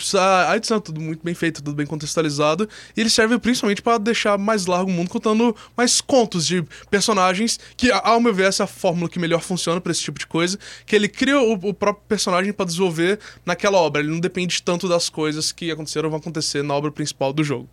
a 0.49 0.57
edição 0.57 0.77
é 0.77 0.81
tudo 0.81 1.01
muito 1.01 1.25
bem 1.25 1.35
feito, 1.35 1.61
tudo 1.61 1.75
bem 1.75 1.85
contextualizado. 1.85 2.69
E 2.97 3.01
ele 3.01 3.11
serve 3.11 3.37
principalmente 3.37 3.83
para 3.83 3.99
deixar 3.99 4.39
mais 4.39 4.67
largo 4.67 4.89
o 4.89 4.95
mundo, 4.95 5.11
contando 5.11 5.57
mais 5.77 6.01
contos 6.01 6.47
de 6.47 6.65
personagens, 6.89 7.59
que, 7.77 7.91
ao 7.91 8.21
meu 8.21 8.33
ver, 8.33 8.45
essa 8.45 8.63
é 8.63 8.65
a 8.65 8.69
fórmula 8.69 9.09
que 9.09 9.19
melhor 9.19 9.41
funciona 9.41 9.81
para 9.81 9.91
esse 9.91 10.03
tipo 10.03 10.21
de 10.21 10.27
coisa. 10.29 10.57
Que 10.87 10.95
ele 10.95 11.09
cria 11.09 11.41
o, 11.41 11.55
o 11.55 11.75
próprio 11.75 12.05
personagem 12.07 12.53
para 12.53 12.65
desenvolver 12.65 13.19
naquela 13.45 13.79
obra. 13.79 14.01
Ele 14.01 14.13
não 14.13 14.21
depende 14.21 14.63
tanto 14.63 14.89
das 14.89 15.09
coisas 15.09 15.51
que 15.51 15.69
aconteceram 15.69 16.07
ou 16.07 16.11
vão 16.13 16.21
acontecer 16.21 16.63
na 16.63 16.73
obra 16.73 16.93
principal 16.93 17.33
do 17.33 17.43
jogo. 17.43 17.69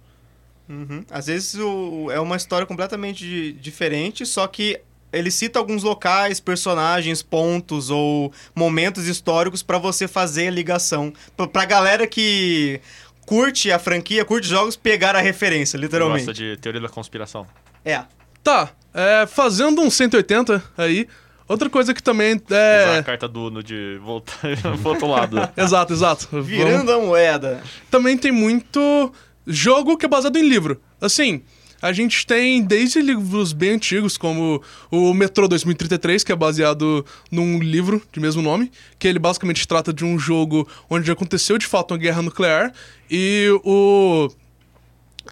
Uhum. 0.69 1.03
Às 1.09 1.27
vezes 1.27 1.55
o, 1.55 2.09
é 2.11 2.19
uma 2.19 2.35
história 2.35 2.65
completamente 2.65 3.53
diferente, 3.53 4.25
só 4.25 4.45
que 4.47 4.79
ele 5.11 5.31
cita 5.31 5.57
alguns 5.57 5.83
locais, 5.83 6.39
personagens, 6.39 7.23
pontos 7.23 7.89
ou 7.89 8.31
momentos 8.53 9.07
históricos 9.07 9.63
para 9.63 9.77
você 9.77 10.07
fazer 10.07 10.47
a 10.47 10.51
ligação. 10.51 11.13
Pra, 11.35 11.47
pra 11.47 11.65
galera 11.65 12.05
que 12.05 12.81
curte 13.25 13.71
a 13.71 13.79
franquia, 13.79 14.25
curte 14.25 14.47
jogos, 14.47 14.75
pegar 14.75 15.15
a 15.15 15.21
referência, 15.21 15.77
literalmente. 15.77 16.25
Gosta 16.25 16.33
de 16.33 16.57
teoria 16.57 16.81
da 16.81 16.89
conspiração. 16.89 17.47
É. 17.83 18.03
Tá, 18.43 18.69
é, 18.93 19.25
fazendo 19.25 19.81
um 19.81 19.89
180 19.89 20.63
aí, 20.77 21.07
outra 21.47 21.69
coisa 21.69 21.93
que 21.93 22.01
também 22.01 22.41
é... 22.49 22.83
Usar 22.83 22.97
a 22.99 23.03
carta 23.03 23.27
do 23.27 23.47
Uno 23.47 23.63
de 23.63 23.99
voltar 24.01 24.39
pro 24.81 24.89
outro 24.91 25.07
lado. 25.07 25.37
exato, 25.57 25.93
exato. 25.93 26.41
Virando 26.41 26.85
Vamos... 26.85 27.03
a 27.03 27.07
moeda. 27.07 27.63
Também 27.89 28.17
tem 28.17 28.31
muito 28.31 29.11
jogo 29.47 29.97
que 29.97 30.05
é 30.05 30.09
baseado 30.09 30.37
em 30.37 30.47
livro. 30.47 30.79
Assim, 30.99 31.41
a 31.81 31.91
gente 31.91 32.25
tem 32.25 32.61
desde 32.63 33.01
livros 33.01 33.53
bem 33.53 33.71
antigos, 33.71 34.17
como 34.17 34.61
o 34.91 35.13
Metro 35.13 35.47
2033, 35.47 36.23
que 36.23 36.31
é 36.31 36.35
baseado 36.35 37.05
num 37.31 37.59
livro 37.59 38.01
de 38.11 38.19
mesmo 38.19 38.41
nome, 38.41 38.71
que 38.97 39.07
ele 39.07 39.19
basicamente 39.19 39.67
trata 39.67 39.93
de 39.93 40.03
um 40.03 40.17
jogo 40.17 40.67
onde 40.89 41.11
aconteceu 41.11 41.57
de 41.57 41.67
fato 41.67 41.93
uma 41.93 41.97
guerra 41.97 42.21
nuclear 42.21 42.73
e 43.09 43.47
o. 43.63 44.29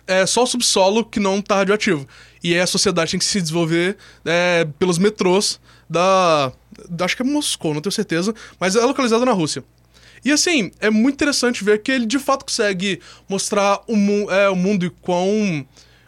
É 0.08 0.26
só 0.26 0.44
o 0.44 0.48
subsolo 0.48 1.06
que 1.06 1.20
não 1.20 1.42
tá 1.42 1.56
radioativo. 1.56 2.06
E 2.44 2.54
aí 2.54 2.60
a 2.60 2.68
sociedade 2.68 3.12
tem 3.12 3.20
que 3.20 3.26
se 3.26 3.42
desenvolver 3.42 3.98
é, 4.24 4.68
pelos 4.78 5.00
metrôs 5.00 5.60
da. 5.90 6.52
Acho 7.02 7.16
que 7.16 7.24
é 7.24 7.26
Moscou, 7.26 7.74
não 7.74 7.82
tenho 7.82 7.92
certeza, 7.92 8.36
mas 8.60 8.76
é 8.76 8.82
localizado 8.82 9.26
na 9.26 9.32
Rússia. 9.32 9.64
E 10.26 10.32
assim, 10.32 10.72
é 10.82 10.90
muito 10.90 11.14
interessante 11.14 11.64
ver 11.64 11.84
que 11.84 11.92
ele 11.92 12.08
de 12.08 12.18
fato 12.18 12.46
consegue 12.46 13.00
mostrar 13.30 13.80
o, 13.88 13.96
mu 13.96 14.30
é, 14.32 14.50
o 14.50 14.56
mundo 14.56 14.84
e 14.84 14.90
quão 14.90 15.64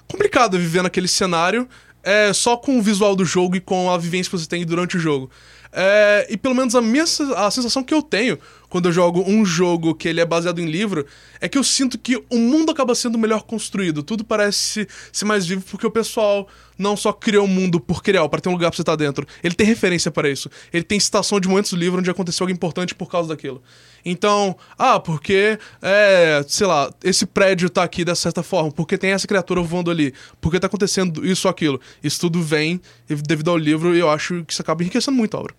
complicado 0.08 0.58
é 0.58 0.60
viver 0.60 0.82
naquele 0.82 1.08
cenário 1.08 1.70
é, 2.04 2.34
só 2.34 2.58
com 2.58 2.80
o 2.80 2.82
visual 2.82 3.16
do 3.16 3.24
jogo 3.24 3.56
e 3.56 3.60
com 3.60 3.92
a 3.92 3.98
vivência 3.98 4.32
que 4.32 4.38
você 4.38 4.48
tem 4.48 4.66
durante 4.66 4.98
o 4.98 5.00
jogo. 5.00 5.30
É, 5.72 6.26
e 6.32 6.38
pelo 6.38 6.56
menos 6.56 6.74
a 6.74 6.82
minha 6.82 7.04
a 7.04 7.52
sensação 7.52 7.84
que 7.84 7.94
eu 7.94 8.02
tenho 8.02 8.40
quando 8.70 8.88
eu 8.88 8.92
jogo 8.92 9.24
um 9.26 9.46
jogo 9.46 9.96
que 9.96 10.08
ele 10.08 10.20
é 10.20 10.26
baseado 10.26 10.60
em 10.60 10.66
livro 10.66 11.06
é 11.40 11.48
que 11.48 11.58
eu 11.58 11.64
sinto 11.64 11.98
que 11.98 12.18
o 12.30 12.38
mundo 12.38 12.72
acaba 12.72 12.94
sendo 12.94 13.18
melhor 13.18 13.44
construído. 13.44 14.04
Tudo 14.04 14.24
parece 14.24 14.88
ser 15.12 15.26
mais 15.26 15.46
vivo 15.46 15.64
porque 15.70 15.88
o 15.88 15.92
pessoal 15.92 16.48
não 16.78 16.96
só 16.96 17.12
criou 17.12 17.46
o 17.46 17.48
mundo 17.48 17.80
por 17.80 18.04
criar, 18.04 18.28
para 18.30 18.40
ter 18.40 18.50
um 18.50 18.52
lugar 18.52 18.70
pra 18.70 18.76
você 18.76 18.82
estar 18.82 18.96
dentro. 18.96 19.26
Ele 19.44 19.56
tem 19.56 19.66
referência 19.66 20.12
para 20.12 20.30
isso. 20.30 20.50
Ele 20.72 20.84
tem 20.84 21.00
citação 21.00 21.40
de 21.40 21.48
momentos 21.48 21.72
do 21.72 21.78
livro 21.78 22.00
onde 22.00 22.10
aconteceu 22.10 22.44
algo 22.44 22.54
importante 22.54 22.94
por 22.94 23.10
causa 23.10 23.30
daquilo. 23.30 23.62
Então, 24.06 24.56
ah, 24.78 25.00
porque, 25.00 25.58
é, 25.82 26.46
sei 26.48 26.68
lá, 26.68 26.94
esse 27.04 27.26
prédio 27.26 27.70
tá 27.70 27.84
aqui 27.84 28.06
dessa 28.06 28.22
certa 28.22 28.44
forma, 28.44 28.72
porque 28.72 28.98
tem 28.98 29.12
essa 29.12 29.28
criatura 29.28 29.62
voando 29.62 29.90
ali, 29.90 30.14
porque 30.40 30.60
tá 30.60 30.68
acontecendo 30.68 31.26
isso 31.26 31.48
ou 31.48 31.52
aquilo. 31.52 31.82
Isso 32.04 32.20
tudo 32.20 32.42
vem 32.42 32.80
devido 33.08 33.50
ao 33.50 33.58
livro 33.58 33.96
e 33.96 34.00
eu 34.00 34.10
acho 34.10 34.44
que 34.46 34.54
isso 34.54 34.62
acaba 34.62 34.84
enriquecendo 34.84 35.18
muito 35.18 35.36
a 35.36 35.40
obra. 35.40 35.56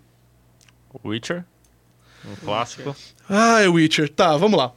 Witcher? 1.05 1.45
Um 2.25 2.35
clássico. 2.45 2.95
Ah, 3.29 3.61
é 3.61 3.69
Witcher. 3.69 4.09
Tá, 4.09 4.37
vamos 4.37 4.59
lá. 4.59 4.73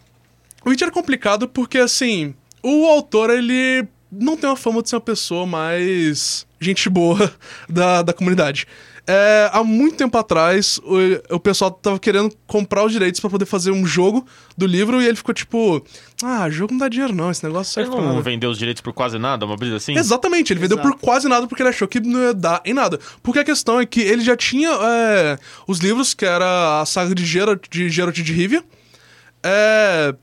Witcher 0.65 0.89
é 0.89 0.91
complicado 0.91 1.48
porque, 1.48 1.77
assim, 1.77 2.36
o 2.62 2.86
autor, 2.86 3.29
ele 3.29 3.88
não 4.12 4.36
tem 4.36 4.50
uma 4.50 4.55
fama 4.55 4.81
de 4.81 4.89
ser 4.89 4.95
uma 4.95 5.01
pessoa 5.01 5.45
mais 5.45 6.45
gente 6.60 6.89
boa 6.89 7.33
da, 7.67 8.01
da 8.01 8.13
comunidade. 8.13 8.67
É, 9.08 9.50
há 9.51 9.63
muito 9.63 9.96
tempo 9.98 10.15
atrás, 10.17 10.79
o, 10.84 11.36
o 11.36 11.39
pessoal 11.39 11.72
tava 11.72 11.98
querendo 12.00 12.31
comprar 12.46 12.86
os 12.86 12.91
direitos 12.91 13.20
pra 13.20 13.29
poder 13.29 13.46
fazer 13.46 13.72
um 13.72 13.86
jogo 13.86 14.25
do 14.55 14.65
livro 14.67 15.01
e 15.01 15.08
ele 15.08 15.15
ficou 15.17 15.34
tipo: 15.34 15.84
Ah, 16.24 16.50
jogo 16.50 16.72
não 16.74 16.79
dá 16.79 16.88
dinheiro 16.88 17.13
não, 17.13 17.31
esse 17.31 17.43
negócio 17.43 17.79
Ele 17.79 17.86
serve 17.88 17.91
pra 17.98 18.01
não 18.05 18.13
nada. 18.15 18.22
vendeu 18.22 18.50
os 18.51 18.58
direitos 18.60 18.81
por 18.81 18.93
quase 18.93 19.17
nada, 19.17 19.46
uma 19.46 19.58
brisa 19.58 19.77
assim? 19.77 19.98
Exatamente, 19.98 20.53
ele 20.53 20.60
vendeu 20.60 20.77
Exato. 20.77 20.96
por 20.96 21.00
quase 21.01 21.27
nada 21.27 21.48
porque 21.48 21.63
ele 21.63 21.70
achou 21.70 21.88
que 21.88 22.00
não 22.00 22.22
ia 22.22 22.34
dar 22.34 22.62
em 22.63 22.74
nada. 22.74 23.00
Porque 23.24 23.39
a 23.39 23.43
questão 23.43 23.79
é 23.79 23.86
que 23.86 24.01
ele 24.01 24.22
já 24.24 24.38
tinha 24.38 24.70
é, 24.70 25.38
os 25.67 25.79
livros, 25.79 26.13
que 26.13 26.25
era 26.25 26.81
a 26.81 26.86
saga 26.86 27.15
de 27.15 27.25
Geralt 27.25 27.65
de, 27.70 27.89
Geralt 27.89 28.15
de 28.15 28.31
Rivia, 28.34 28.63
é, 29.43 30.13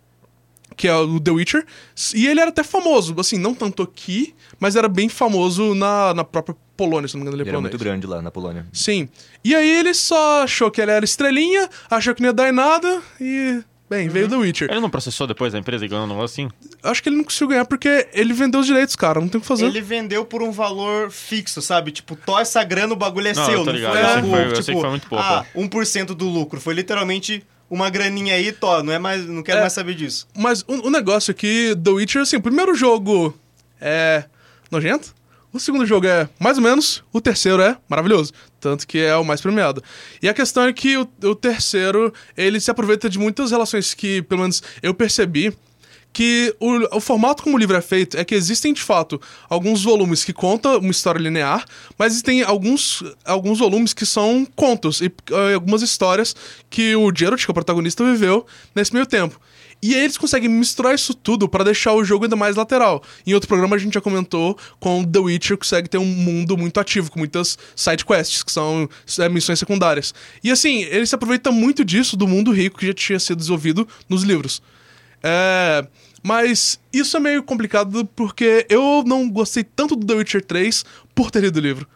que 0.79 0.89
é 0.89 0.95
o 0.97 1.21
The 1.21 1.31
Witcher, 1.33 1.67
e 2.15 2.27
ele 2.27 2.41
era 2.41 2.49
até 2.49 2.63
famoso, 2.63 3.15
assim, 3.19 3.37
não 3.37 3.53
tanto 3.53 3.83
aqui, 3.83 4.35
mas 4.59 4.77
era 4.77 4.89
bem 4.89 5.09
famoso 5.11 5.75
na, 5.75 6.15
na 6.15 6.25
própria 6.25 6.57
Polônia, 6.77 7.09
se 7.09 7.15
não 7.17 7.21
me 7.21 7.29
engano, 7.29 7.37
ele 7.37 7.43
é 7.43 7.45
Ele 7.45 7.49
era 7.51 7.57
polonês. 7.59 7.73
muito 7.75 7.85
grande 7.85 8.07
lá 8.07 8.23
na 8.23 8.31
Polônia. 8.31 8.65
Sim. 8.73 9.09
E 9.45 9.55
aí 9.55 9.69
ele 9.69 9.93
só 9.93 10.45
achou 10.45 10.71
que 10.71 10.81
ele 10.81 10.93
era 10.93 11.05
estrelinha, 11.05 11.69
achou 11.91 12.15
que 12.15 12.23
não 12.23 12.29
ia 12.29 12.33
dar 12.33 12.49
em 12.49 12.53
nada 12.53 13.03
e. 13.21 13.61
Bem, 13.91 14.07
veio 14.07 14.29
The 14.29 14.37
Witcher. 14.37 14.71
Ele 14.71 14.81
não 14.81 14.91
processou 14.91 15.27
depois 15.27 15.55
a 15.55 15.59
empresa 15.59 15.83
e 15.85 15.89
ganhou 15.89 16.05
um 16.05 16.09
negócio 16.09 16.45
assim? 16.45 16.51
Acho 16.83 17.03
que 17.03 17.09
ele 17.09 17.17
não 17.17 17.25
conseguiu 17.25 17.49
ganhar 17.49 17.65
porque 17.65 18.07
ele 18.13 18.35
vendeu 18.35 18.61
os 18.61 18.67
direitos, 18.67 18.95
cara. 18.95 19.19
Não 19.19 19.29
tem 19.29 19.39
o 19.39 19.41
que 19.41 19.47
fazer. 19.47 19.65
Ele 19.65 19.81
vendeu 19.81 20.27
por 20.27 20.43
um 20.43 20.53
valor 20.53 21.11
fixo, 21.11 21.63
sabe? 21.63 21.91
Tipo, 21.91 22.15
tó 22.15 22.39
essa 22.39 22.63
grana, 22.63 22.93
o 22.93 22.97
bagulho 22.97 23.29
é 23.29 23.35
Não, 23.35 23.45
seu. 23.47 23.55
eu 23.55 23.59
tô 23.65 23.73
não 23.73 23.73
ligado, 23.73 23.95
foi 23.95 24.03
eu 24.03 24.05
sei 24.05 24.15
algo, 24.15 24.29
que 24.29 24.31
foi- 24.31 24.45
eu 24.45 24.55
sei 24.57 24.63
tipo, 24.63 24.77
que 24.77 24.81
foi 24.83 24.91
muito 24.91 25.09
pouco, 25.09 25.25
ah, 25.25 25.45
1% 25.57 26.15
do 26.15 26.29
lucro. 26.29 26.61
Foi 26.61 26.75
literalmente 26.75 27.43
uma 27.71 27.91
graninha 27.91 28.35
aí, 28.35 28.53
tó. 28.53 28.83
Não 28.83 28.93
é 28.93 28.99
mais, 28.99 29.27
não 29.27 29.43
quero 29.43 29.59
É. 29.59 29.61
mais 29.63 29.73
saber 29.73 29.95
disso. 29.95 30.27
Mas 30.37 30.63
o, 30.67 30.87
o 30.87 30.91
negócio 30.91 31.31
é 31.31 31.35
que 31.35 31.77
The 31.83 31.91
Witcher, 31.91 32.23
assim, 32.23 32.37
o 32.37 32.43
primeiro 32.43 32.75
jogo 32.75 33.39
é 33.81 34.25
nojento, 34.71 35.15
o 35.53 35.59
segundo 35.59 35.87
jogo 35.87 36.07
é 36.07 36.29
mais 36.39 36.59
ou 36.59 36.63
menos, 36.63 37.03
o 37.13 37.21
terceiro 37.21 37.63
é 37.63 37.77
maravilhoso. 37.89 38.33
Tanto 38.61 38.87
que 38.87 38.99
é 38.99 39.17
o 39.17 39.25
mais 39.25 39.41
premiado. 39.41 39.83
E 40.23 40.29
a 40.29 40.35
questão 40.35 40.65
é 40.65 40.73
que 40.73 40.97
o, 40.97 41.09
o 41.25 41.35
terceiro, 41.35 42.13
ele 42.37 42.59
se 42.61 42.71
aproveita 42.71 43.09
de 43.09 43.19
muitas 43.19 43.51
relações 43.51 43.95
que, 43.95 44.21
pelo 44.23 44.41
menos, 44.43 44.63
eu 44.83 44.93
percebi 44.93 45.57
que 46.13 46.55
o, 46.59 46.97
o 46.97 47.01
formato 47.01 47.43
como 47.43 47.57
o 47.57 47.59
livro 47.59 47.77
é 47.77 47.81
feito 47.81 48.17
é 48.17 48.25
que 48.25 48.35
existem, 48.35 48.73
de 48.73 48.83
fato, 48.83 49.21
alguns 49.49 49.85
volumes 49.85 50.25
que 50.25 50.33
contam 50.33 50.79
uma 50.79 50.91
história 50.91 51.19
linear, 51.19 51.65
mas 51.97 52.13
existem 52.13 52.43
alguns, 52.43 53.05
alguns 53.25 53.59
volumes 53.59 53.93
que 53.93 54.05
são 54.05 54.47
contos 54.57 55.01
e 55.01 55.13
eh, 55.31 55.55
algumas 55.55 55.83
histórias 55.83 56.35
que 56.69 56.97
o 56.97 57.13
Geralt, 57.15 57.45
que 57.45 57.51
é 57.51 57.53
o 57.53 57.55
protagonista, 57.55 58.05
viveu 58.05 58.47
nesse 58.75 58.93
meio 58.93 59.07
tempo. 59.07 59.39
E 59.81 59.95
aí 59.95 60.03
eles 60.03 60.19
conseguem 60.19 60.49
misturar 60.49 60.93
isso 60.93 61.15
tudo 61.15 61.49
pra 61.49 61.63
deixar 61.63 61.93
o 61.93 62.03
jogo 62.03 62.25
ainda 62.25 62.35
mais 62.35 62.57
lateral. 62.57 63.01
Em 63.25 63.33
outro 63.33 63.47
programa 63.47 63.77
a 63.77 63.79
gente 63.79 63.95
já 63.95 64.01
comentou 64.01 64.59
com 64.81 65.05
The 65.05 65.21
Witcher 65.21 65.57
consegue 65.57 65.89
ter 65.89 65.99
um 65.99 66.05
mundo 66.05 66.59
muito 66.59 66.81
ativo, 66.81 67.11
com 67.13 67.21
muitas 67.21 67.57
side 67.77 68.05
quests, 68.05 68.43
que 68.43 68.51
são 68.51 68.89
é, 69.19 69.29
missões 69.29 69.61
secundárias. 69.61 70.13
E 70.43 70.51
assim, 70.51 70.83
ele 70.83 71.07
se 71.07 71.15
aproveita 71.15 71.53
muito 71.53 71.85
disso, 71.85 72.17
do 72.17 72.27
mundo 72.27 72.51
rico 72.51 72.79
que 72.79 72.89
já 72.89 72.95
tinha 72.95 73.21
sido 73.21 73.39
desenvolvido 73.39 73.87
nos 74.09 74.25
livros. 74.25 74.61
É, 75.23 75.87
mas 76.23 76.81
isso 76.93 77.17
é 77.17 77.21
meio 77.21 77.43
complicado 77.43 78.05
porque 78.15 78.67
eu 78.69 79.03
não 79.07 79.29
gostei 79.29 79.65
tanto 79.65 79.97
do 79.97 80.07
The 80.07 80.15
Witcher 80.15 80.45
3 80.45 80.85
por 81.15 81.31
ter 81.31 81.41
lido 81.41 81.57
o 81.57 81.61
livro. 81.61 81.87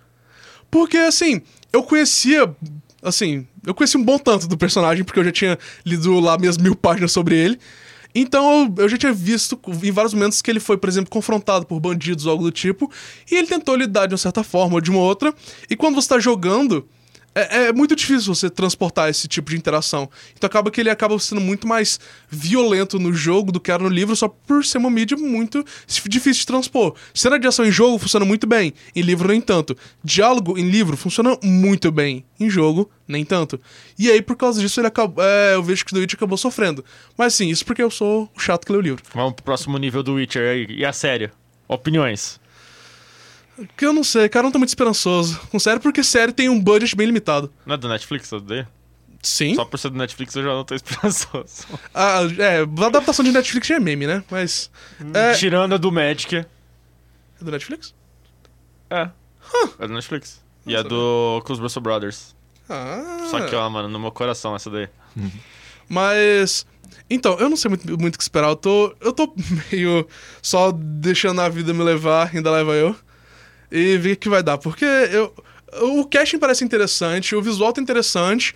Porque, 0.70 0.96
assim, 0.96 1.42
eu 1.72 1.82
conhecia. 1.82 2.54
Assim, 3.02 3.46
eu 3.66 3.74
conhecia 3.74 3.98
um 3.98 4.04
bom 4.04 4.18
tanto 4.18 4.46
do 4.46 4.56
personagem, 4.56 5.04
porque 5.04 5.18
eu 5.18 5.24
já 5.24 5.32
tinha 5.32 5.58
lido 5.84 6.18
lá 6.20 6.38
minhas 6.38 6.56
mil 6.56 6.74
páginas 6.74 7.12
sobre 7.12 7.36
ele. 7.36 7.58
Então 8.14 8.72
eu, 8.76 8.88
já 8.88 8.98
tinha 8.98 9.12
visto 9.12 9.58
em 9.82 9.90
vários 9.90 10.12
momentos 10.12 10.42
que 10.42 10.50
ele 10.50 10.60
foi, 10.60 10.76
por 10.76 10.88
exemplo, 10.88 11.10
confrontado 11.10 11.66
por 11.66 11.80
bandidos 11.80 12.26
ou 12.26 12.32
algo 12.32 12.44
do 12.44 12.50
tipo, 12.50 12.90
e 13.30 13.34
ele 13.34 13.46
tentou 13.46 13.74
lidar 13.74 14.06
de 14.06 14.12
uma 14.12 14.18
certa 14.18 14.44
forma 14.44 14.74
ou 14.74 14.80
de 14.80 14.90
uma 14.90 15.00
outra. 15.00 15.34
E 15.68 15.76
quando 15.76 15.94
você 15.94 16.08
tá 16.08 16.18
jogando, 16.18 16.86
é, 17.34 17.66
é 17.66 17.72
muito 17.72 17.96
difícil 17.96 18.34
você 18.34 18.50
transportar 18.50 19.08
esse 19.08 19.26
tipo 19.26 19.50
de 19.50 19.56
interação. 19.56 20.08
Então 20.36 20.46
acaba 20.46 20.70
que 20.70 20.80
ele 20.80 20.90
acaba 20.90 21.18
sendo 21.18 21.40
muito 21.40 21.66
mais 21.66 21.98
violento 22.28 22.98
no 22.98 23.12
jogo 23.12 23.50
do 23.50 23.60
que 23.60 23.70
era 23.70 23.82
no 23.82 23.88
livro, 23.88 24.14
só 24.14 24.28
por 24.28 24.64
ser 24.64 24.78
uma 24.78 24.90
mídia 24.90 25.16
muito 25.16 25.64
difícil 25.86 26.40
de 26.40 26.46
transpor. 26.46 26.94
Cena 27.14 27.38
de 27.38 27.46
ação 27.46 27.64
em 27.64 27.72
jogo 27.72 27.98
funciona 27.98 28.24
muito 28.24 28.46
bem, 28.46 28.74
em 28.94 29.02
livro 29.02 29.28
nem 29.28 29.40
tanto. 29.40 29.76
Diálogo 30.04 30.58
em 30.58 30.68
livro 30.68 30.96
funciona 30.96 31.36
muito 31.42 31.90
bem, 31.90 32.24
em 32.38 32.50
jogo 32.50 32.90
nem 33.08 33.24
tanto. 33.24 33.60
E 33.98 34.10
aí, 34.10 34.22
por 34.22 34.36
causa 34.36 34.60
disso, 34.60 34.80
ele 34.80 34.86
acabou, 34.86 35.22
é, 35.22 35.54
eu 35.54 35.62
vejo 35.62 35.84
que 35.84 35.92
o 35.92 35.94
The 35.94 36.00
Witch 36.00 36.14
acabou 36.14 36.38
sofrendo. 36.38 36.84
Mas 37.16 37.34
sim, 37.34 37.48
isso 37.48 37.64
porque 37.64 37.82
eu 37.82 37.90
sou 37.90 38.30
o 38.34 38.40
chato 38.40 38.66
que 38.66 38.72
lê 38.72 38.78
o 38.78 38.80
livro. 38.80 39.02
Vamos 39.14 39.34
pro 39.34 39.44
próximo 39.44 39.76
nível 39.78 40.02
do 40.02 40.14
Witcher. 40.14 40.70
E 40.70 40.84
a 40.84 40.92
série? 40.92 41.30
Opiniões. 41.68 42.40
Que 43.76 43.85
eu 43.87 43.92
não 43.92 44.02
sei, 44.02 44.28
cara, 44.28 44.44
eu 44.44 44.47
não 44.49 44.52
tô 44.52 44.59
muito 44.59 44.71
esperançoso. 44.71 45.38
Com 45.50 45.59
série, 45.59 45.78
porque 45.78 46.02
série 46.02 46.32
tem 46.32 46.49
um 46.49 46.61
budget 46.61 46.97
bem 46.97 47.06
limitado. 47.06 47.52
Não 47.66 47.75
é 47.75 47.78
do 47.78 47.88
Netflix, 47.88 48.30
eu 48.30 48.38
odeio? 48.38 48.66
Sim. 49.23 49.54
Só 49.54 49.64
por 49.64 49.78
ser 49.78 49.90
do 49.90 49.97
Netflix 49.99 50.35
eu 50.35 50.42
já 50.42 50.49
não 50.50 50.64
tô 50.64 50.75
esperançoso. 50.76 51.66
Ah, 51.94 52.21
é, 52.38 52.59
a 52.61 52.87
adaptação 52.87 53.25
de 53.25 53.30
Netflix 53.30 53.68
já 53.68 53.76
é 53.76 53.80
meme, 53.80 54.06
né? 54.06 54.25
Mas. 54.30 54.71
É, 55.14 55.35
Tirando 55.35 55.75
a 55.75 55.78
do 55.78 55.92
Magic. 55.92 56.35
é 56.35 56.44
do 57.40 57.50
Netflix? 57.50 57.94
É. 58.90 59.09
É 59.78 59.87
do 59.87 59.92
Netflix. 59.94 60.42
E 60.66 60.75
é 60.75 60.82
do 60.82 61.42
com 61.44 61.52
os 61.52 61.59
Russell 61.59 61.82
Brothers. 61.82 62.35
Ah. 62.68 63.26
Só 63.30 63.40
que, 63.47 63.54
ó, 63.54 63.68
mano, 63.68 63.88
no 63.88 63.99
meu 63.99 64.11
coração 64.11 64.56
essa 64.56 64.71
daí. 64.71 64.88
Mas. 65.88 66.66
Então, 67.09 67.38
eu 67.38 67.49
não 67.49 67.56
sei 67.56 67.68
muito, 67.68 67.99
muito 67.99 68.14
o 68.14 68.18
que 68.18 68.23
esperar. 68.25 68.49
Eu 68.49 68.56
tô, 68.56 68.94
eu 69.00 69.12
tô 69.12 69.32
meio 69.71 70.06
só 70.40 70.73
deixando 70.73 71.40
a 71.40 71.49
vida 71.49 71.73
me 71.73 71.82
levar, 71.82 72.30
ainda 72.35 72.50
leva 72.50 72.73
eu. 72.73 72.97
E 73.72 73.96
ver 73.96 74.12
o 74.12 74.16
que 74.16 74.28
vai 74.28 74.42
dar. 74.42 74.58
Porque 74.58 74.84
eu, 74.84 75.34
o 75.80 76.04
casting 76.04 76.38
parece 76.38 76.62
interessante, 76.62 77.34
o 77.34 77.40
visual 77.40 77.72
tá 77.72 77.80
interessante. 77.80 78.54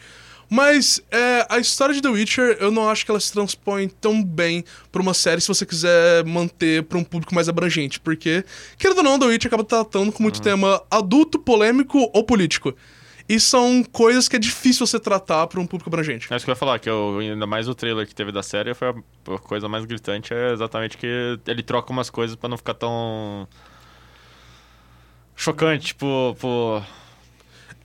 Mas 0.49 1.03
é, 1.11 1.45
a 1.49 1.59
história 1.59 1.95
de 1.95 2.01
The 2.01 2.09
Witcher, 2.09 2.57
eu 2.61 2.71
não 2.71 2.89
acho 2.89 3.05
que 3.05 3.11
ela 3.11 3.19
se 3.19 3.33
transpõe 3.33 3.89
tão 3.89 4.23
bem 4.23 4.65
pra 4.93 5.03
uma 5.03 5.13
série 5.13 5.41
se 5.41 5.49
você 5.49 5.67
quiser 5.67 6.25
manter 6.25 6.85
pra 6.85 6.99
um 6.99 7.03
público 7.03 7.35
mais 7.35 7.49
abrangente. 7.49 7.99
Porque, 7.99 8.45
querendo 8.79 8.99
ou 8.99 9.05
não, 9.05 9.19
The 9.19 9.27
Witcher 9.27 9.49
acaba 9.49 9.65
tratando 9.65 10.13
com 10.13 10.23
muito 10.23 10.41
tema 10.41 10.81
adulto, 10.91 11.39
polêmico 11.39 12.11
ou 12.13 12.23
político. 12.23 12.75
E 13.29 13.41
são 13.41 13.83
coisas 13.91 14.29
que 14.29 14.37
é 14.37 14.39
difícil 14.39 14.87
você 14.87 15.01
tratar 15.01 15.49
pra 15.49 15.61
um 15.61 15.67
público 15.67 15.91
abrangente. 15.91 16.33
É 16.33 16.37
isso 16.37 16.45
que 16.45 16.51
eu 16.51 16.53
ia 16.53 16.57
falar, 16.57 16.79
que 16.79 16.89
eu, 16.89 17.19
ainda 17.19 17.47
mais 17.47 17.69
o 17.69 17.75
trailer 17.75 18.07
que 18.07 18.15
teve 18.15 18.31
da 18.31 18.43
série 18.43 18.73
foi 18.73 18.89
a, 18.89 19.35
a 19.35 19.39
coisa 19.39 19.69
mais 19.69 19.85
gritante, 19.85 20.33
é 20.33 20.53
exatamente 20.53 20.97
que 20.97 21.39
ele 21.45 21.63
troca 21.63 21.91
umas 21.91 22.09
coisas 22.09 22.37
pra 22.37 22.49
não 22.49 22.57
ficar 22.57 22.75
tão. 22.75 23.49
Chocante, 25.37 25.87
tipo, 25.89 26.37
pô. 26.41 26.83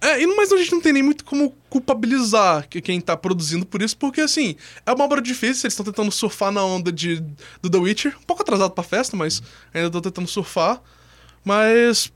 É, 0.03 0.19
e- 0.21 0.27
mas 0.35 0.51
a 0.51 0.57
gente 0.57 0.71
não 0.71 0.81
tem 0.81 0.91
nem 0.93 1.03
muito 1.03 1.23
como 1.23 1.51
culpabilizar 1.69 2.67
que- 2.67 2.81
quem 2.81 2.99
tá 2.99 3.15
produzindo 3.15 3.65
por 3.67 3.81
isso, 3.83 3.95
porque 3.97 4.21
assim, 4.21 4.55
é 4.85 4.91
uma 4.91 5.03
obra 5.05 5.21
difícil, 5.21 5.65
eles 5.65 5.73
estão 5.73 5.85
tentando 5.85 6.11
surfar 6.11 6.51
na 6.51 6.63
onda 6.65 6.91
de, 6.91 7.23
do 7.61 7.69
The 7.69 7.77
Witcher, 7.77 8.17
um 8.19 8.23
pouco 8.23 8.41
atrasado 8.41 8.71
pra 8.71 8.83
festa, 8.83 9.15
mas 9.15 9.43
ainda 9.73 9.87
estão 9.87 10.01
tentando 10.01 10.27
surfar. 10.27 10.81
Mas 11.43 12.11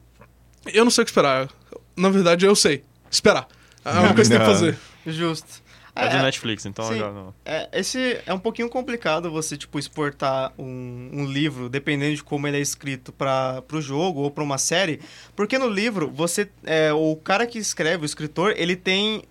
eu 0.74 0.84
não 0.84 0.92
sei 0.92 1.04
o 1.04 1.06
que 1.06 1.12
esperar. 1.12 1.48
Na 1.96 2.10
verdade, 2.10 2.46
eu 2.46 2.56
sei. 2.56 2.84
Esperar. 3.10 3.48
É 3.84 3.92
uma 3.92 4.14
coisa 4.16 4.32
que 4.32 4.38
tem 4.38 4.40
que 4.40 4.46
fazer. 4.54 4.78
Justo. 5.06 5.64
É, 5.96 6.10
do 6.10 6.18
É, 6.18 6.22
Netflix, 6.22 6.66
então 6.66 6.86
sim. 6.90 7.00
já 7.00 7.10
não. 7.12 7.34
é, 7.46 7.70
esse 7.72 8.20
é 8.26 8.34
um 8.34 8.40
pouquinho 8.40 8.68
complicado 8.70 9.32
você, 9.32 9.56
tipo, 9.56 9.80
exportar 9.80 10.52
um, 10.60 11.10
um 11.14 11.26
livro, 11.26 11.70
dependendo 11.70 12.16
de 12.16 12.24
como 12.24 12.48
ele 12.48 12.58
é 12.58 12.60
escrito 12.62 13.14
para 13.14 13.64
o 13.72 13.82
jogo 13.82 14.20
ou 14.22 14.30
para 14.30 14.44
uma 14.44 14.58
série. 14.58 15.00
Porque 15.36 15.58
no 15.58 15.68
livro, 15.70 16.12
você. 16.14 16.50
É, 16.66 16.92
o 16.92 17.16
cara 17.16 17.48
que 17.48 17.58
escreve, 17.58 18.04
o 18.04 18.06
escritor, 18.06 18.54
ele 18.58 18.76
tem 18.76 19.24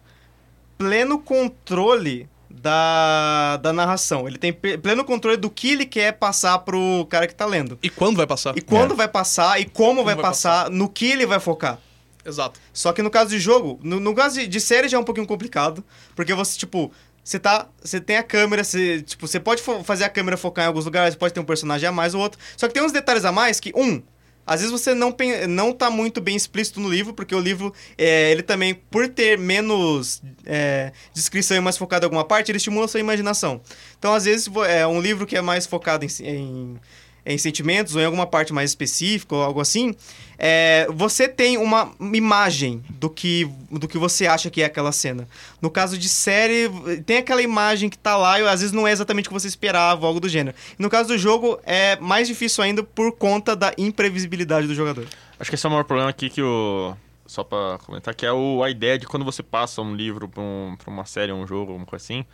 pleno 0.78 1.18
controle 1.18 2.28
da, 2.48 3.56
da 3.58 3.72
narração. 3.72 4.26
Ele 4.26 4.38
tem 4.38 4.52
pleno 4.52 5.04
controle 5.04 5.36
do 5.36 5.50
que 5.50 5.72
ele 5.72 5.84
quer 5.86 6.12
passar 6.12 6.58
pro 6.60 7.06
cara 7.10 7.26
que 7.26 7.34
tá 7.34 7.44
lendo. 7.46 7.78
E 7.82 7.90
quando 7.90 8.16
vai 8.16 8.26
passar? 8.26 8.56
E 8.56 8.60
quando 8.60 8.92
É. 8.92 8.96
vai 8.96 9.08
passar 9.08 9.60
e 9.60 9.64
como, 9.64 10.04
vai, 10.04 10.14
vai 10.14 10.22
passar, 10.22 10.70
no 10.70 10.88
que 10.88 11.10
ele 11.10 11.26
vai 11.26 11.40
focar. 11.40 11.78
Exato. 12.24 12.58
Só 12.72 12.92
que 12.92 13.02
no 13.02 13.10
caso 13.10 13.30
de 13.30 13.38
jogo, 13.38 13.78
no, 13.82 14.00
no 14.00 14.14
caso 14.14 14.40
de, 14.40 14.46
de 14.46 14.60
série 14.60 14.88
já 14.88 14.96
é 14.96 15.00
um 15.00 15.04
pouquinho 15.04 15.26
complicado, 15.26 15.84
porque 16.14 16.32
você, 16.32 16.58
tipo, 16.58 16.90
você 17.22 17.38
tá. 17.38 17.68
Você 17.82 18.00
tem 18.00 18.16
a 18.18 18.22
câmera, 18.22 18.62
você, 18.62 19.00
tipo, 19.02 19.26
você 19.26 19.40
pode 19.40 19.62
fazer 19.84 20.04
a 20.04 20.08
câmera 20.08 20.36
focar 20.36 20.66
em 20.66 20.68
alguns 20.68 20.84
lugares, 20.84 21.16
pode 21.16 21.32
ter 21.32 21.40
um 21.40 21.44
personagem 21.44 21.88
a 21.88 21.92
mais 21.92 22.14
ou 22.14 22.20
outro. 22.20 22.38
Só 22.56 22.68
que 22.68 22.74
tem 22.74 22.82
uns 22.82 22.92
detalhes 22.92 23.24
a 23.24 23.32
mais 23.32 23.58
que, 23.58 23.72
um, 23.74 24.02
às 24.46 24.60
vezes 24.60 24.70
você 24.70 24.94
não, 24.94 25.14
não 25.48 25.72
tá 25.72 25.90
muito 25.90 26.20
bem 26.20 26.36
explícito 26.36 26.78
no 26.80 26.88
livro, 26.88 27.14
porque 27.14 27.34
o 27.34 27.40
livro, 27.40 27.72
é, 27.96 28.30
ele 28.30 28.42
também, 28.42 28.74
por 28.74 29.08
ter 29.08 29.38
menos 29.38 30.22
é, 30.44 30.92
descrição 31.14 31.56
e 31.56 31.60
mais 31.60 31.78
focado 31.78 32.04
em 32.04 32.06
alguma 32.06 32.24
parte, 32.24 32.50
ele 32.50 32.58
estimula 32.58 32.84
a 32.84 32.88
sua 32.88 33.00
imaginação. 33.00 33.62
Então, 33.98 34.12
às 34.12 34.26
vezes, 34.26 34.46
é 34.68 34.86
um 34.86 35.00
livro 35.00 35.26
que 35.26 35.34
é 35.34 35.40
mais 35.40 35.66
focado 35.66 36.04
em, 36.04 36.08
em, 36.20 36.80
em 37.26 37.38
sentimentos 37.38 37.94
ou 37.94 38.02
em 38.02 38.04
alguma 38.04 38.26
parte 38.26 38.52
mais 38.52 38.70
específica 38.70 39.34
ou 39.34 39.42
algo 39.42 39.60
assim, 39.60 39.94
é, 40.38 40.86
você 40.90 41.28
tem 41.28 41.56
uma 41.56 41.92
imagem 42.12 42.82
do 42.90 43.08
que, 43.08 43.48
do 43.70 43.88
que 43.88 43.96
você 43.96 44.26
acha 44.26 44.50
que 44.50 44.62
é 44.62 44.66
aquela 44.66 44.92
cena. 44.92 45.26
No 45.60 45.70
caso 45.70 45.96
de 45.96 46.08
série, 46.08 46.68
tem 47.06 47.18
aquela 47.18 47.42
imagem 47.42 47.88
que 47.88 47.96
tá 47.96 48.16
lá 48.16 48.38
e 48.40 48.46
às 48.46 48.60
vezes 48.60 48.72
não 48.72 48.86
é 48.86 48.92
exatamente 48.92 49.26
o 49.26 49.30
que 49.30 49.34
você 49.34 49.48
esperava, 49.48 50.06
algo 50.06 50.20
do 50.20 50.28
gênero. 50.28 50.56
No 50.78 50.90
caso 50.90 51.08
do 51.08 51.18
jogo, 51.18 51.58
é 51.64 51.96
mais 51.96 52.28
difícil 52.28 52.62
ainda 52.62 52.82
por 52.82 53.12
conta 53.12 53.56
da 53.56 53.72
imprevisibilidade 53.78 54.66
do 54.66 54.74
jogador. 54.74 55.06
Acho 55.38 55.50
que 55.50 55.54
esse 55.54 55.66
é 55.66 55.68
o 55.68 55.72
maior 55.72 55.84
problema 55.84 56.10
aqui 56.10 56.28
que 56.28 56.42
o. 56.42 56.94
Só 57.26 57.42
pra 57.42 57.78
comentar, 57.78 58.14
que 58.14 58.26
é 58.26 58.32
o, 58.32 58.62
a 58.62 58.68
ideia 58.68 58.98
de 58.98 59.06
quando 59.06 59.24
você 59.24 59.42
passa 59.42 59.80
um 59.80 59.94
livro 59.94 60.28
pra, 60.28 60.42
um, 60.42 60.76
pra 60.76 60.90
uma 60.92 61.06
série, 61.06 61.32
um 61.32 61.46
jogo, 61.46 61.72
uma 61.74 61.86
coisa 61.86 62.04
assim, 62.04 62.24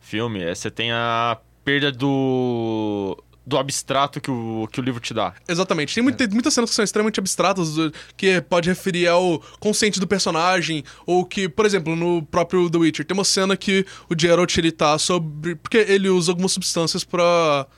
filme, 0.00 0.42
é, 0.42 0.52
você 0.52 0.68
tem 0.68 0.90
a 0.90 1.38
perda 1.64 1.92
do. 1.92 3.16
Do 3.46 3.56
abstrato 3.56 4.20
que 4.20 4.30
o, 4.30 4.68
que 4.72 4.80
o 4.80 4.82
livro 4.82 5.00
te 5.00 5.14
dá. 5.14 5.32
Exatamente. 5.46 5.94
Tem, 5.94 6.02
muita, 6.02 6.26
muitas 6.28 6.52
cenas 6.52 6.70
que 6.70 6.74
são 6.74 6.84
extremamente 6.84 7.20
abstratas, 7.20 7.68
que 8.16 8.40
pode 8.40 8.68
referir 8.68 9.06
ao 9.06 9.40
consciente 9.60 10.00
do 10.00 10.06
personagem, 10.06 10.82
ou 11.06 11.24
que, 11.24 11.48
por 11.48 11.64
exemplo, 11.64 11.94
no 11.94 12.22
próprio 12.24 12.68
The 12.68 12.78
Witcher, 12.78 13.06
tem 13.06 13.16
uma 13.16 13.24
cena 13.24 13.56
que 13.56 13.86
o 14.10 14.20
Geralt, 14.20 14.56
ele 14.58 14.72
tá 14.72 14.98
sobre... 14.98 15.54
Porque 15.54 15.78
ele 15.78 16.08
usa 16.08 16.32
algumas 16.32 16.50
substâncias 16.50 17.04
pra, 17.04 17.68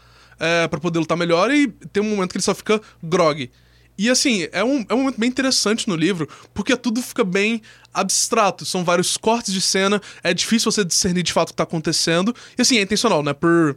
é, 0.40 0.66
pra 0.68 0.80
poder 0.80 1.00
lutar 1.00 1.18
melhor, 1.18 1.50
e 1.50 1.68
tem 1.92 2.02
um 2.02 2.08
momento 2.08 2.30
que 2.30 2.38
ele 2.38 2.44
só 2.44 2.54
fica 2.54 2.80
grog. 3.02 3.50
E 3.98 4.08
assim, 4.08 4.46
é 4.52 4.62
um, 4.62 4.86
é 4.88 4.94
um 4.94 4.98
momento 4.98 5.18
bem 5.18 5.28
interessante 5.28 5.88
no 5.88 5.96
livro, 5.96 6.28
porque 6.54 6.76
tudo 6.76 7.02
fica 7.02 7.24
bem 7.24 7.60
abstrato. 7.92 8.64
São 8.64 8.84
vários 8.84 9.16
cortes 9.16 9.52
de 9.52 9.60
cena, 9.60 10.00
é 10.22 10.32
difícil 10.32 10.70
você 10.70 10.84
discernir 10.84 11.24
de 11.24 11.32
fato 11.32 11.48
o 11.48 11.52
que 11.52 11.56
tá 11.56 11.64
acontecendo. 11.64 12.34
E 12.56 12.62
assim, 12.62 12.78
é 12.78 12.82
intencional, 12.82 13.24
né? 13.24 13.34
Por, 13.34 13.76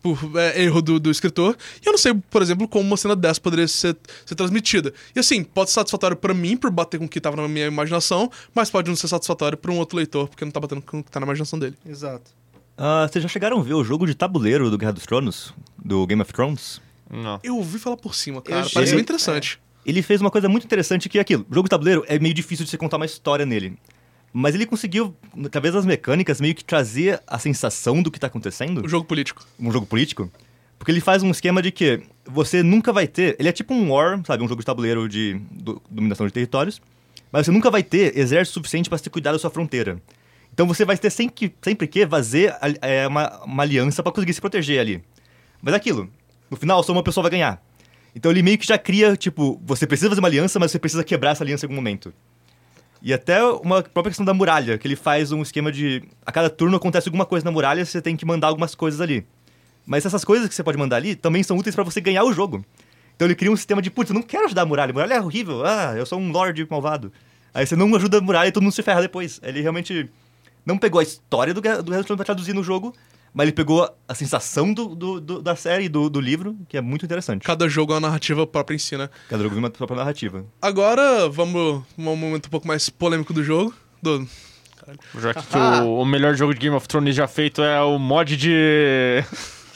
por 0.00 0.18
é, 0.36 0.62
erro 0.62 0.82
do, 0.82 0.98
do 0.98 1.10
escritor. 1.10 1.56
E 1.82 1.86
eu 1.86 1.92
não 1.92 1.98
sei, 1.98 2.14
por 2.14 2.42
exemplo, 2.42 2.66
como 2.66 2.86
uma 2.86 2.96
cena 2.96 3.14
dessa 3.14 3.40
poderia 3.40 3.68
ser, 3.68 3.96
ser 4.24 4.34
transmitida. 4.34 4.92
E 5.14 5.20
assim, 5.20 5.44
pode 5.44 5.70
ser 5.70 5.74
satisfatório 5.74 6.16
para 6.16 6.34
mim, 6.34 6.56
por 6.56 6.70
bater 6.70 6.98
com 6.98 7.04
o 7.04 7.08
que 7.08 7.20
tava 7.20 7.36
na 7.36 7.48
minha 7.48 7.66
imaginação, 7.66 8.30
mas 8.54 8.70
pode 8.70 8.88
não 8.88 8.96
ser 8.96 9.08
satisfatório 9.08 9.56
para 9.56 9.70
um 9.70 9.78
outro 9.78 9.96
leitor, 9.96 10.28
porque 10.28 10.44
não 10.44 10.52
tá 10.52 10.60
batendo 10.60 10.82
com 10.82 11.00
o 11.00 11.04
que 11.04 11.10
tá 11.10 11.20
na 11.20 11.26
imaginação 11.26 11.58
dele. 11.58 11.76
Exato. 11.86 12.30
Ah, 12.76 13.06
vocês 13.10 13.22
já 13.22 13.28
chegaram 13.28 13.58
a 13.58 13.62
ver 13.62 13.74
o 13.74 13.84
jogo 13.84 14.06
de 14.06 14.14
tabuleiro 14.14 14.70
do 14.70 14.78
Guerra 14.78 14.92
dos 14.92 15.04
Tronos? 15.04 15.52
Do 15.84 16.06
Game 16.06 16.22
of 16.22 16.32
Thrones? 16.32 16.80
Não. 17.10 17.38
Eu 17.42 17.56
ouvi 17.56 17.78
falar 17.78 17.96
por 17.96 18.14
cima, 18.14 18.40
cara. 18.40 18.64
Eu 18.64 18.70
Parece 18.70 18.92
bem 18.92 19.02
interessante. 19.02 19.60
Ele 19.84 20.02
fez 20.02 20.20
uma 20.20 20.30
coisa 20.30 20.48
muito 20.48 20.64
interessante 20.64 21.08
que 21.08 21.18
é 21.18 21.20
aquilo. 21.20 21.44
O 21.50 21.54
jogo 21.54 21.66
de 21.66 21.70
tabuleiro 21.70 22.04
é 22.06 22.18
meio 22.18 22.32
difícil 22.34 22.64
de 22.64 22.70
você 22.70 22.78
contar 22.78 22.96
uma 22.96 23.06
história 23.06 23.44
nele. 23.44 23.76
Mas 24.32 24.54
ele 24.54 24.64
conseguiu, 24.66 25.14
através 25.44 25.74
das 25.74 25.84
mecânicas, 25.84 26.40
meio 26.40 26.54
que 26.54 26.64
trazer 26.64 27.20
a 27.26 27.38
sensação 27.38 28.00
do 28.02 28.10
que 28.10 28.20
tá 28.20 28.28
acontecendo. 28.28 28.84
O 28.84 28.88
jogo 28.88 29.04
político. 29.04 29.44
um 29.58 29.72
jogo 29.72 29.86
político. 29.86 30.30
Porque 30.78 30.92
ele 30.92 31.00
faz 31.00 31.22
um 31.22 31.30
esquema 31.30 31.60
de 31.60 31.70
que 31.70 32.00
você 32.24 32.62
nunca 32.62 32.92
vai 32.92 33.06
ter. 33.06 33.36
Ele 33.38 33.48
é 33.48 33.52
tipo 33.52 33.74
um 33.74 33.90
War, 33.92 34.20
sabe? 34.24 34.42
Um 34.42 34.48
jogo 34.48 34.60
de 34.62 34.66
tabuleiro 34.66 35.08
de 35.08 35.34
do- 35.50 35.82
dominação 35.90 36.26
de 36.26 36.32
territórios. 36.32 36.80
Mas 37.32 37.44
você 37.46 37.52
nunca 37.52 37.70
vai 37.70 37.82
ter 37.82 38.16
exército 38.16 38.54
suficiente 38.54 38.88
para 38.88 38.98
se 38.98 39.10
cuidar 39.10 39.32
da 39.32 39.38
sua 39.38 39.50
fronteira. 39.50 40.00
Então 40.54 40.66
você 40.66 40.84
vai 40.84 40.96
ter 40.96 41.10
sempre 41.10 41.34
que, 41.34 41.54
sempre 41.62 41.86
que 41.86 42.06
fazer 42.06 42.54
é, 42.80 43.06
uma, 43.06 43.44
uma 43.44 43.62
aliança 43.62 44.02
para 44.02 44.10
conseguir 44.12 44.32
se 44.32 44.40
proteger 44.40 44.80
ali. 44.80 45.02
Mas 45.60 45.74
é 45.74 45.76
aquilo. 45.76 46.08
No 46.50 46.56
final, 46.56 46.82
só 46.82 46.92
uma 46.92 47.02
pessoa 47.02 47.22
vai 47.22 47.30
ganhar. 47.32 47.62
Então 48.14 48.30
ele 48.30 48.42
meio 48.42 48.58
que 48.58 48.66
já 48.66 48.78
cria, 48.78 49.16
tipo, 49.16 49.60
você 49.64 49.86
precisa 49.86 50.08
fazer 50.08 50.20
uma 50.20 50.28
aliança, 50.28 50.58
mas 50.58 50.70
você 50.72 50.78
precisa 50.78 51.04
quebrar 51.04 51.30
essa 51.32 51.44
aliança 51.44 51.64
em 51.64 51.68
algum 51.68 51.76
momento. 51.76 52.12
E 53.02 53.14
até 53.14 53.42
uma 53.42 53.82
própria 53.82 54.10
questão 54.10 54.24
da 54.26 54.34
muralha, 54.34 54.76
que 54.76 54.86
ele 54.86 54.96
faz 54.96 55.32
um 55.32 55.40
esquema 55.42 55.72
de. 55.72 56.02
A 56.24 56.30
cada 56.30 56.50
turno 56.50 56.76
acontece 56.76 57.08
alguma 57.08 57.24
coisa 57.24 57.44
na 57.44 57.50
muralha, 57.50 57.84
você 57.84 58.00
tem 58.02 58.14
que 58.16 58.26
mandar 58.26 58.48
algumas 58.48 58.74
coisas 58.74 59.00
ali. 59.00 59.26
Mas 59.86 60.04
essas 60.04 60.24
coisas 60.24 60.48
que 60.48 60.54
você 60.54 60.62
pode 60.62 60.76
mandar 60.76 60.96
ali 60.96 61.14
também 61.16 61.42
são 61.42 61.56
úteis 61.56 61.74
pra 61.74 61.82
você 61.82 62.00
ganhar 62.00 62.24
o 62.24 62.32
jogo. 62.32 62.64
Então 63.16 63.26
ele 63.26 63.34
cria 63.34 63.50
um 63.50 63.56
sistema 63.56 63.80
de, 63.82 63.90
putz, 63.90 64.10
eu 64.10 64.14
não 64.14 64.22
quero 64.22 64.44
ajudar 64.46 64.62
a 64.62 64.66
muralha, 64.66 64.90
a 64.90 64.92
muralha 64.92 65.14
é 65.14 65.20
horrível, 65.20 65.64
ah, 65.64 65.94
eu 65.96 66.04
sou 66.06 66.18
um 66.18 66.30
lord 66.30 66.66
malvado. 66.70 67.12
Aí 67.52 67.66
você 67.66 67.74
não 67.74 67.94
ajuda 67.96 68.18
a 68.18 68.20
muralha 68.20 68.48
e 68.48 68.52
todo 68.52 68.62
mundo 68.62 68.72
se 68.72 68.82
ferra 68.82 69.00
depois. 69.00 69.40
Ele 69.42 69.60
realmente 69.60 70.08
não 70.64 70.78
pegou 70.78 71.00
a 71.00 71.02
história 71.02 71.52
do, 71.54 71.60
Guerra- 71.60 71.82
do 71.82 71.92
Resto 71.92 72.14
pra 72.16 72.24
traduzir 72.24 72.54
no 72.54 72.62
jogo, 72.62 72.94
mas 73.32 73.44
ele 73.44 73.52
pegou 73.52 73.88
a 74.08 74.14
sensação 74.14 74.72
do, 74.72 74.94
do- 74.94 75.20
do- 75.20 75.42
da 75.42 75.54
série, 75.56 75.88
do, 75.88 76.10
do 76.10 76.20
livro, 76.20 76.56
que 76.68 76.76
é 76.76 76.80
muito 76.80 77.04
interessante. 77.04 77.44
Cada 77.44 77.68
jogo 77.68 77.92
é 77.92 77.94
uma 77.96 78.00
narrativa 78.08 78.46
própria 78.46 78.74
em 78.74 78.78
si, 78.78 78.96
né? 78.96 79.08
Cada 79.28 79.42
jogo 79.42 79.54
tem 79.54 79.62
uma 79.64 79.70
própria 79.70 79.96
narrativa. 79.98 80.44
Agora, 80.60 81.28
vamos 81.28 81.82
um 81.96 82.02
momento 82.16 82.46
um 82.46 82.50
pouco 82.50 82.66
mais 82.66 82.88
polêmico 82.90 83.32
do 83.32 83.42
jogo. 83.44 83.74
Do... 84.02 84.26
Já 85.20 85.34
que 85.34 85.56
o, 85.84 86.00
o 86.00 86.04
melhor 86.04 86.34
jogo 86.34 86.52
de 86.54 86.58
Game 86.60 86.74
of 86.74 86.88
Thrones 86.88 87.14
já 87.14 87.28
feito 87.28 87.62
é 87.62 87.80
o 87.82 87.98
mod 87.98 88.36
de. 88.36 89.22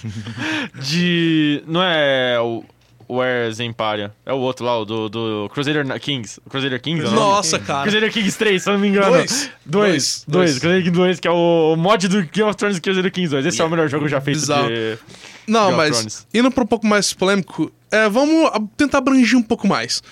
de. 0.82 1.62
Não 1.66 1.82
é 1.82 2.40
o. 2.40 2.64
O 3.08 3.22
Heirs 3.22 3.60
Empire. 3.60 4.10
É 4.24 4.32
o 4.32 4.38
outro 4.38 4.64
lá, 4.64 4.78
o 4.78 4.84
do, 4.84 5.08
do 5.08 5.50
Crusader 5.52 5.86
Kings. 6.00 6.40
Crusader 6.48 6.80
Kings, 6.80 7.04
é 7.04 7.08
o 7.08 7.10
nome? 7.10 7.20
Nossa, 7.20 7.58
cara. 7.58 7.82
Crusader 7.82 8.12
Kings 8.12 8.38
3, 8.38 8.62
se 8.62 8.68
eu 8.68 8.72
não 8.74 8.80
me 8.80 8.88
engano. 8.88 9.10
Dois. 9.10 9.30
Dois. 9.30 9.50
Dois. 9.64 10.24
Dois. 10.26 10.58
Crusader 10.58 10.82
Kings 10.82 10.96
2, 10.96 11.20
que 11.20 11.28
é 11.28 11.30
o 11.30 11.76
mod 11.76 12.08
do 12.08 12.22
Game 12.24 12.48
of 12.48 12.56
Thrones 12.56 12.78
Crusader 12.78 13.12
Kings 13.12 13.30
2. 13.30 13.46
Esse 13.46 13.60
é 13.60 13.64
o 13.64 13.70
melhor 13.70 13.88
jogo 13.88 14.08
já 14.08 14.20
feito 14.20 14.40
Bizarro. 14.40 14.68
de. 14.68 14.98
Não, 15.46 15.66
Game 15.66 15.76
mas 15.76 16.26
indo 16.32 16.50
pra 16.50 16.64
um 16.64 16.66
pouco 16.66 16.86
mais 16.86 17.12
polêmico, 17.12 17.70
é, 17.90 18.08
vamos 18.08 18.50
tentar 18.76 18.98
abranger 18.98 19.38
um 19.38 19.42
pouco 19.42 19.66
mais. 19.68 20.02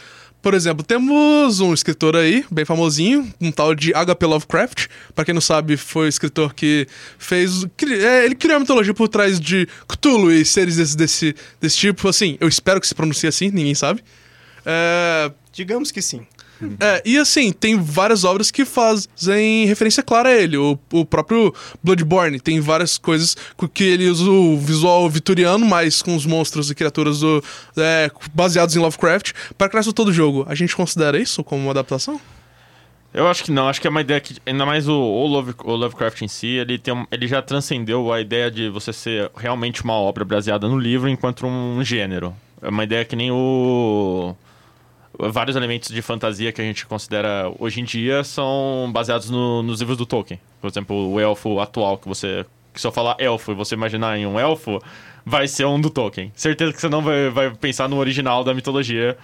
Por 0.43 0.55
exemplo, 0.55 0.85
temos 0.85 1.61
um 1.61 1.73
escritor 1.73 2.17
aí, 2.17 2.45
bem 2.51 2.65
famosinho, 2.65 3.33
um 3.41 3.53
tal 3.53 3.75
de 3.75 3.95
H.P. 3.95 4.27
Lovecraft. 4.27 4.89
Pra 5.15 5.25
quem 5.25 5.33
não 5.33 5.41
sabe, 5.41 5.77
foi 5.77 6.07
o 6.07 6.09
escritor 6.09 6.53
que 6.53 6.87
fez. 7.17 7.65
é, 7.83 8.25
ele 8.25 8.35
criou 8.35 8.57
a 8.57 8.61
mitologia 8.61 8.93
por 8.93 9.09
trás 9.09 9.39
de 9.39 9.69
Cthulhu 9.87 10.33
e 10.33 10.45
seres 10.45 10.77
desse, 10.77 10.97
desse, 10.97 11.37
desse 11.61 11.77
tipo. 11.77 12.09
Assim, 12.09 12.37
eu 12.41 12.49
espero 12.49 12.81
que 12.81 12.89
se 12.89 12.95
pronuncie 12.95 13.29
assim, 13.29 13.51
ninguém 13.51 13.75
sabe. 13.75 14.03
É, 14.67 15.31
Digamos 15.53 15.91
que 15.91 16.01
sim. 16.01 16.27
É, 16.81 17.03
e 17.05 17.19
assim, 17.19 17.53
tem 17.53 17.81
várias 17.81 18.25
obras 18.25 18.51
que 18.51 18.65
fazem 18.65 19.65
referência 19.67 20.03
clara 20.03 20.29
a 20.29 20.33
ele. 20.35 20.57
O, 20.57 20.79
o 20.93 21.05
próprio 21.05 21.55
Bloodborne 21.83 22.41
tem 22.41 22.61
várias 22.61 22.99
coisas 22.99 23.37
co- 23.57 23.69
que 23.69 23.85
ele 23.85 24.09
usa 24.09 24.31
o 24.31 24.57
visual 24.59 25.09
vitoriano, 25.09 25.65
mas 25.67 26.03
com 26.03 26.15
os 26.17 26.27
monstros 26.27 26.71
e 26.71 26.75
criaturas 26.75 27.21
do, 27.21 27.43
é, 27.77 28.11
baseados 28.35 28.75
em 28.77 28.79
Lovecraft, 28.79 29.33
para 29.57 29.69
criar 29.69 29.83
todo 29.93 30.09
o 30.09 30.13
jogo. 30.13 30.45
A 30.49 30.55
gente 30.55 30.75
considera 30.77 31.19
isso 31.19 31.43
como 31.45 31.63
uma 31.63 31.71
adaptação? 31.73 32.21
Eu 33.15 33.29
acho 33.29 33.45
que 33.45 33.53
não, 33.53 33.69
acho 33.69 33.79
que 33.79 33.87
é 33.87 33.91
uma 33.91 34.01
ideia 34.01 34.19
que, 34.21 34.37
ainda 34.47 34.65
mais 34.65 34.89
o, 34.89 34.95
o, 34.95 35.27
Love- 35.27 35.55
o 35.65 35.75
Lovecraft 35.75 36.23
em 36.23 36.29
si, 36.29 36.47
ele, 36.47 36.79
tem 36.79 36.95
um- 36.95 37.05
ele 37.13 37.27
já 37.27 37.43
transcendeu 37.43 38.11
a 38.11 38.21
ideia 38.21 38.51
de 38.51 38.71
você 38.71 38.91
ser 38.91 39.31
realmente 39.37 39.85
uma 39.85 39.93
obra 39.93 40.25
baseada 40.25 40.67
no 40.67 40.79
livro 40.79 41.09
enquanto 41.11 41.47
um 41.47 41.85
gênero. 41.85 42.35
É 42.63 42.69
uma 42.71 42.85
ideia 42.85 43.05
que 43.05 43.15
nem 43.15 43.31
o. 43.31 44.35
Vários 45.19 45.57
elementos 45.57 45.91
de 45.91 46.01
fantasia 46.03 46.51
que 46.53 46.61
a 46.61 46.65
gente 46.65 46.87
considera 46.87 47.53
hoje 47.59 47.81
em 47.81 47.85
dia 47.85 48.25
são 48.25 48.91
baseados 48.93 49.29
no- 49.31 49.63
nos 49.63 49.79
livros 49.81 49.99
do 49.99 50.07
Tolkien. 50.07 50.41
Por 50.61 50.69
exemplo, 50.69 51.13
o 51.13 51.21
elfo 51.21 51.61
atual, 51.61 51.99
que 51.99 52.09
você. 52.09 52.47
Que 52.75 52.85
eu 52.87 52.91
falar 52.91 53.17
elfo 53.19 53.53
e 53.53 53.55
você 53.55 53.75
imaginar 53.75 54.17
em 54.19 54.27
um 54.27 54.41
elfo, 54.41 54.81
vai 55.27 55.47
ser 55.47 55.67
um 55.67 55.79
do 55.79 55.91
Tolkien. 55.91 56.33
Certeza 56.35 56.73
que 56.73 56.81
você 56.81 56.89
não 56.89 57.03
vai, 57.03 57.29
vai 57.29 57.51
pensar 57.55 57.87
no 57.89 57.99
original 57.99 58.43
da 58.43 58.55
mitologia. 58.55 59.17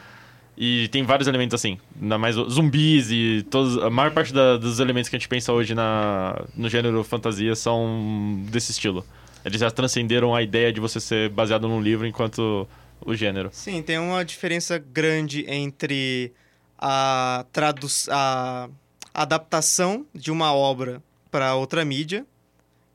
E 0.60 0.88
tem 0.88 1.02
vários 1.04 1.26
elementos 1.28 1.54
assim, 1.54 1.78
ainda 2.02 2.18
mais 2.18 2.34
zumbis 2.34 3.10
e 3.12 3.46
todos, 3.48 3.78
a 3.78 3.88
maior 3.88 4.10
parte 4.10 4.34
da- 4.34 4.56
dos 4.58 4.80
elementos 4.80 5.08
que 5.08 5.14
a 5.16 5.18
gente 5.18 5.28
pensa 5.28 5.52
hoje 5.52 5.72
na, 5.74 6.42
no 6.56 6.68
gênero 6.68 7.02
fantasia 7.04 7.54
são 7.54 8.42
desse 8.50 8.72
estilo. 8.72 9.04
Eles 9.44 9.60
já 9.60 9.70
transcenderam 9.70 10.34
a 10.34 10.42
ideia 10.42 10.72
de 10.72 10.80
você 10.80 10.98
ser 11.00 11.30
baseado 11.30 11.68
num 11.68 11.80
livro 11.80 12.06
enquanto 12.08 12.68
o 13.04 13.14
gênero. 13.14 13.50
Sim, 13.52 13.82
tem 13.82 13.98
uma 13.98 14.24
diferença 14.24 14.78
grande 14.78 15.44
entre 15.48 16.32
a, 16.78 17.44
tradu 17.52 17.86
a 18.10 18.68
adaptação 19.14 20.06
de 20.14 20.30
uma 20.30 20.52
obra 20.52 21.02
para 21.30 21.54
outra 21.54 21.84
mídia 21.84 22.26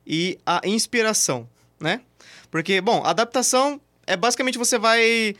e 0.06 0.38
a 0.44 0.60
inspiração, 0.64 1.48
né? 1.80 2.00
Porque, 2.50 2.80
bom, 2.80 3.02
adaptação 3.04 3.80
é 4.06 4.16
basicamente 4.16 4.58
você 4.58 4.78
vai 4.78 5.34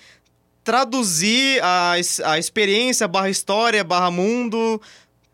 traduzir 0.62 1.62
a, 1.62 1.92
a 2.24 2.38
experiência 2.38 3.06
barra 3.06 3.28
história 3.28 3.84
barra 3.84 4.10
mundo 4.10 4.80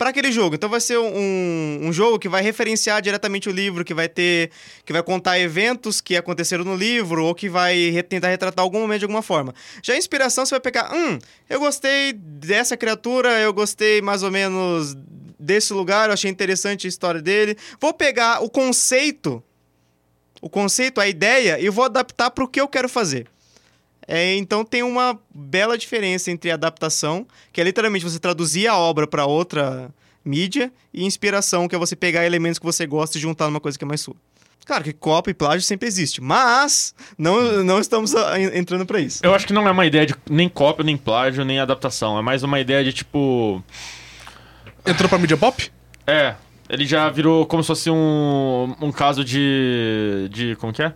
para 0.01 0.09
aquele 0.09 0.33
jogo. 0.33 0.55
Então 0.55 0.71
vai 0.71 0.81
ser 0.81 0.97
um, 0.99 1.79
um 1.83 1.93
jogo 1.93 2.19
que 2.19 2.27
vai 2.27 2.41
referenciar 2.43 3.03
diretamente 3.03 3.51
o 3.51 3.53
livro, 3.53 3.85
que 3.85 3.93
vai 3.93 4.09
ter. 4.09 4.51
que 4.83 4.95
vai 4.95 5.03
contar 5.03 5.39
eventos 5.39 6.01
que 6.01 6.17
aconteceram 6.17 6.65
no 6.65 6.75
livro, 6.75 7.23
ou 7.23 7.35
que 7.35 7.51
vai 7.51 7.91
re- 7.91 8.03
tentar 8.03 8.29
retratar 8.31 8.63
algum 8.63 8.81
momento 8.81 9.01
de 9.01 9.05
alguma 9.05 9.21
forma. 9.21 9.55
Já 9.83 9.93
a 9.93 9.99
inspiração, 9.99 10.47
você 10.47 10.55
vai 10.55 10.61
pegar. 10.61 10.91
Hum, 10.91 11.19
eu 11.51 11.61
gostei 11.61 12.15
dessa 12.15 12.79
criatura, 12.79 13.39
eu 13.41 13.53
gostei 13.53 14.01
mais 14.01 14.23
ou 14.23 14.31
menos 14.31 14.97
desse 15.39 15.75
lugar, 15.75 16.09
eu 16.09 16.15
achei 16.15 16.31
interessante 16.31 16.87
a 16.87 16.89
história 16.89 17.21
dele. 17.21 17.55
Vou 17.79 17.93
pegar 17.93 18.43
o 18.43 18.49
conceito. 18.49 19.43
O 20.41 20.49
conceito, 20.49 20.99
a 20.99 21.07
ideia, 21.07 21.61
e 21.61 21.69
vou 21.69 21.85
adaptar 21.85 22.31
para 22.31 22.43
o 22.43 22.49
que 22.49 22.59
eu 22.59 22.67
quero 22.67 22.89
fazer. 22.89 23.27
É, 24.11 24.35
então 24.35 24.64
tem 24.64 24.83
uma 24.83 25.18
bela 25.33 25.79
diferença 25.79 26.31
entre 26.31 26.51
adaptação, 26.51 27.27
que 27.53 27.61
é 27.61 27.64
literalmente 27.64 28.05
você 28.05 28.18
traduzir 28.18 28.66
a 28.66 28.77
obra 28.77 29.07
para 29.07 29.25
outra 29.25 29.88
mídia, 30.25 30.73
e 30.92 31.05
inspiração, 31.05 31.66
que 31.68 31.75
é 31.75 31.79
você 31.79 31.94
pegar 31.96 32.27
elementos 32.27 32.59
que 32.59 32.64
você 32.66 32.87
gosta 32.87 33.16
e 33.16 33.20
juntar 33.20 33.46
numa 33.46 33.61
coisa 33.61 33.79
que 33.79 33.85
é 33.85 33.87
mais 33.88 34.01
sua. 34.01 34.14
Claro 34.66 34.85
que 34.85 34.92
cópia 34.92 35.31
e 35.31 35.35
plágio 35.35 35.62
sempre 35.62 35.88
existe, 35.88 36.20
mas 36.20 36.94
não, 37.16 37.64
não 37.64 37.81
estamos 37.81 38.14
ah, 38.14 38.38
en- 38.38 38.59
entrando 38.59 38.85
pra 38.85 39.01
isso. 39.01 39.20
Eu 39.25 39.35
acho 39.35 39.46
que 39.46 39.53
não 39.53 39.66
é 39.66 39.70
uma 39.70 39.87
ideia 39.87 40.05
de 40.07 40.14
nem 40.29 40.49
cópia, 40.49 40.85
nem 40.85 40.96
plágio, 40.96 41.44
nem 41.44 41.59
adaptação. 41.59 42.18
É 42.18 42.23
mais 42.23 42.42
uma 42.42 42.61
ideia 42.61 42.85
de 42.85 42.92
tipo. 42.92 43.62
Entrou 44.87 45.09
pra 45.09 45.18
mídia 45.18 45.37
pop? 45.37 45.70
É, 46.07 46.35
ele 46.68 46.87
já 46.87 47.09
virou 47.11 47.46
como 47.46 47.62
se 47.62 47.66
fosse 47.68 47.90
um, 47.90 48.75
um 48.81 48.92
caso 48.92 49.25
de. 49.25 50.29
de. 50.31 50.57
como 50.57 50.73
que 50.73 50.83
é? 50.83 50.92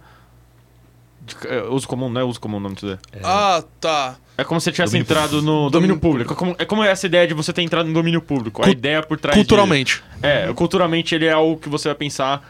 É, 1.46 1.62
uso 1.62 1.87
comum, 1.88 2.08
não 2.08 2.20
é 2.20 2.24
uso 2.24 2.40
comum 2.40 2.58
o 2.58 2.60
nome 2.60 2.74
disso 2.74 2.87
daí. 2.87 3.20
Ah, 3.22 3.62
tá. 3.80 4.16
É 4.37 4.44
como 4.44 4.60
se 4.60 4.64
você 4.64 4.72
tivesse 4.72 4.92
Domínio 4.92 5.04
entrado 5.04 5.42
no 5.42 5.70
domínio 5.70 5.98
público. 5.98 6.32
É 6.32 6.37
como, 6.37 6.56
é 6.58 6.64
como 6.64 6.82
essa 6.82 7.06
ideia 7.06 7.26
de 7.26 7.34
você 7.34 7.52
ter 7.52 7.62
entrado 7.62 7.87
no 7.87 7.94
domínio 7.94 8.20
público. 8.20 8.64
A 8.64 8.70
ideia 8.70 9.02
por 9.02 9.18
trás 9.18 9.37
Culturalmente. 9.37 10.02
De, 10.20 10.26
é, 10.26 10.52
culturalmente 10.52 11.14
ele 11.14 11.26
é 11.26 11.32
algo 11.32 11.56
que 11.56 11.68
você 11.68 11.88
vai 11.88 11.94
pensar 11.94 12.42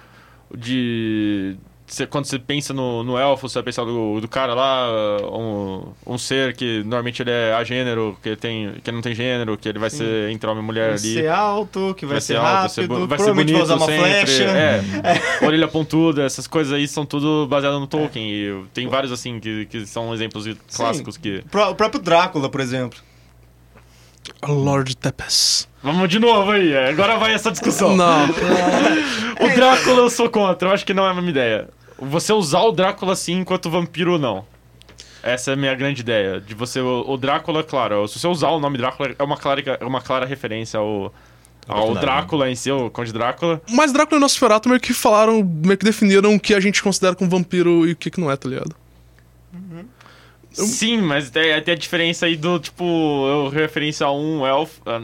de... 0.56 1.56
você- 1.86 2.06
quando 2.06 2.24
você 2.24 2.38
pensa 2.38 2.72
no, 2.72 3.02
no 3.04 3.18
elfo, 3.18 3.48
você 3.48 3.54
vai 3.54 3.64
pensar 3.64 3.84
do, 3.84 4.20
do 4.20 4.26
cara 4.28 4.54
lá, 4.54 4.88
um, 5.32 5.82
um 6.06 6.16
ser 6.18 6.54
que 6.56 6.78
normalmente 6.84 7.22
ele 7.22 7.30
é 7.30 7.52
agênero, 7.54 8.16
que, 8.22 8.34
tem, 8.36 8.72
que 8.82 8.90
não 8.90 9.00
tem 9.02 9.14
gênero, 9.14 9.56
que 9.58 9.68
ele 9.68 9.78
vai 9.78 9.90
ser 9.90 10.30
entre 10.30 10.48
homem 10.48 10.62
e 10.62 10.66
mulher 10.66 10.88
Vai 10.90 10.98
ali. 10.98 11.14
ser 11.14 11.28
alto, 11.28 11.94
que 11.96 12.06
vai, 12.06 12.20
ser, 12.20 12.36
alto, 12.36 12.74
rápido, 12.74 12.88
bu- 13.00 13.06
vai 13.06 13.18
ser 13.18 13.34
bonito 13.34 13.66
vai 13.66 13.78
sempre. 13.78 14.26
flecha. 14.26 14.44
É, 15.42 15.44
orelha 15.46 15.68
pontuda, 15.68 16.22
essas 16.22 16.46
coisas 16.46 16.72
aí 16.72 16.88
são 16.88 17.04
tudo 17.04 17.46
baseado 17.48 17.78
no 17.78 17.86
Tolkien. 17.86 18.24
E 18.30 18.64
tem 18.72 18.88
vários 18.88 19.12
assim 19.12 19.38
que, 19.38 19.66
que 19.66 19.86
são 19.86 20.12
exemplos 20.14 20.46
clássicos 20.74 21.16
que. 21.16 21.42
O 21.70 21.74
próprio 21.74 22.00
Drácula, 22.00 22.48
por 22.48 22.60
exemplo. 22.60 22.98
Lord 24.46 24.96
Tepes. 24.96 25.68
Vamos 25.82 26.08
de 26.08 26.18
novo 26.18 26.50
aí, 26.50 26.72
é, 26.72 26.88
agora 26.88 27.18
vai 27.18 27.34
essa 27.34 27.50
discussão. 27.50 27.96
Não. 27.96 28.26
O 29.40 29.48
Drácula 29.54 29.98
eu 29.98 30.10
sou 30.10 30.30
contra, 30.30 30.68
eu 30.68 30.72
acho 30.72 30.86
que 30.86 30.94
não 30.94 31.04
é 31.06 31.10
a 31.10 31.14
mesma 31.14 31.30
ideia. 31.30 31.68
Você 31.98 32.32
usar 32.32 32.60
o 32.60 32.72
Drácula 32.72 33.12
assim 33.12 33.40
enquanto 33.40 33.68
vampiro 33.68 34.18
não. 34.18 34.44
Essa 35.22 35.50
é 35.50 35.54
a 35.54 35.56
minha 35.56 35.74
grande 35.74 36.02
ideia. 36.02 36.40
De 36.40 36.54
você. 36.54 36.80
O, 36.80 37.04
o 37.08 37.16
Drácula, 37.16 37.64
claro, 37.64 38.06
se 38.06 38.18
você 38.18 38.28
usar 38.28 38.48
o 38.48 38.60
nome 38.60 38.78
Drácula, 38.78 39.14
é 39.18 39.22
uma 39.22 39.36
clara, 39.36 39.78
é 39.80 39.84
uma 39.84 40.00
clara 40.00 40.26
referência 40.26 40.78
ao, 40.78 41.12
ao. 41.66 41.94
Drácula 41.94 42.50
em 42.50 42.54
si, 42.54 42.70
o 42.70 42.90
Conde 42.90 43.12
Drácula. 43.12 43.60
Mas 43.70 43.92
Drácula 43.92 44.18
e 44.18 44.20
Nosferatu 44.20 44.68
meio 44.68 44.80
que 44.80 44.92
falaram, 44.92 45.42
meio 45.42 45.78
que 45.78 45.84
definiram 45.84 46.34
o 46.34 46.40
que 46.40 46.54
a 46.54 46.60
gente 46.60 46.82
considera 46.82 47.14
como 47.14 47.30
vampiro 47.30 47.86
e 47.86 47.92
o 47.92 47.96
que, 47.96 48.10
que 48.10 48.20
não 48.20 48.30
é, 48.30 48.36
tá 48.36 48.48
ligado? 48.48 48.76
Eu- 50.56 50.66
Sim, 50.66 50.98
mas 51.02 51.30
tem, 51.30 51.60
tem 51.62 51.74
a 51.74 51.76
diferença 51.76 52.26
aí 52.26 52.36
do 52.36 52.58
tipo. 52.58 52.84
Eu 52.84 53.48
referência 53.48 54.06
a 54.06 54.12
um 54.12 54.46
elfo. 54.46 54.80
ah, 54.86 55.02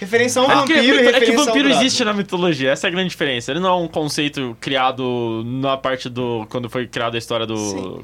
Referência 0.00 0.42
a 0.42 0.44
um 0.44 0.50
É 0.50 0.54
que, 0.66 0.74
vampiro 0.74 0.96
e 1.04 1.06
é 1.08 1.20
que 1.20 1.32
vampiro 1.32 1.68
existe 1.70 2.04
na 2.04 2.12
mitologia, 2.12 2.70
essa 2.72 2.86
é 2.86 2.88
a 2.88 2.90
grande 2.90 3.10
diferença. 3.10 3.52
Ele 3.52 3.60
não 3.60 3.68
é 3.68 3.76
um 3.76 3.86
conceito 3.88 4.56
criado 4.60 5.42
na 5.44 5.76
parte 5.76 6.08
do. 6.08 6.44
quando 6.50 6.68
foi 6.68 6.86
criada 6.88 7.16
a 7.16 7.18
história 7.18 7.46
do. 7.46 7.56
Sim. 7.56 8.00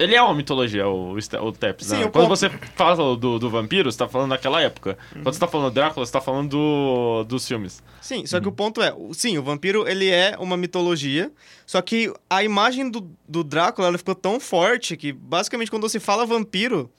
Ele 0.00 0.14
é 0.14 0.22
uma 0.22 0.34
mitologia, 0.34 0.88
o, 0.88 1.12
o 1.14 1.52
Tepes. 1.52 1.86
Sim, 1.88 1.96
né? 1.96 2.00
Quando 2.04 2.12
ponto- 2.12 2.28
você 2.30 2.48
fala 2.74 3.16
do, 3.16 3.38
do 3.38 3.50
vampiro, 3.50 3.92
você 3.92 3.98
tá 3.98 4.08
falando 4.08 4.30
daquela 4.30 4.60
época. 4.62 4.96
Quando 5.12 5.32
você 5.34 5.38
tá 5.38 5.46
falando 5.46 5.70
do 5.70 5.74
Drácula, 5.74 6.04
você 6.06 6.12
tá 6.12 6.20
falando 6.20 6.48
do, 6.50 7.24
dos 7.24 7.46
filmes. 7.46 7.82
Sim, 8.00 8.24
só 8.26 8.40
que 8.40 8.48
o 8.48 8.52
ponto 8.52 8.80
é, 8.82 8.94
o- 8.96 9.12
sim, 9.12 9.36
o 9.36 9.42
vampiro 9.42 9.86
ele 9.86 10.08
é 10.08 10.34
uma 10.38 10.56
mitologia, 10.56 11.30
só 11.66 11.82
que 11.82 12.12
a 12.30 12.42
imagem 12.42 12.90
do, 12.90 13.10
do 13.28 13.44
Drácula 13.44 13.88
ela 13.88 13.98
ficou 13.98 14.14
tão 14.14 14.40
forte 14.40 14.96
que 14.96 15.12
basicamente 15.12 15.70
quando 15.70 15.88
você 15.88 16.00
fala 16.00 16.24
vampiro, 16.24 16.90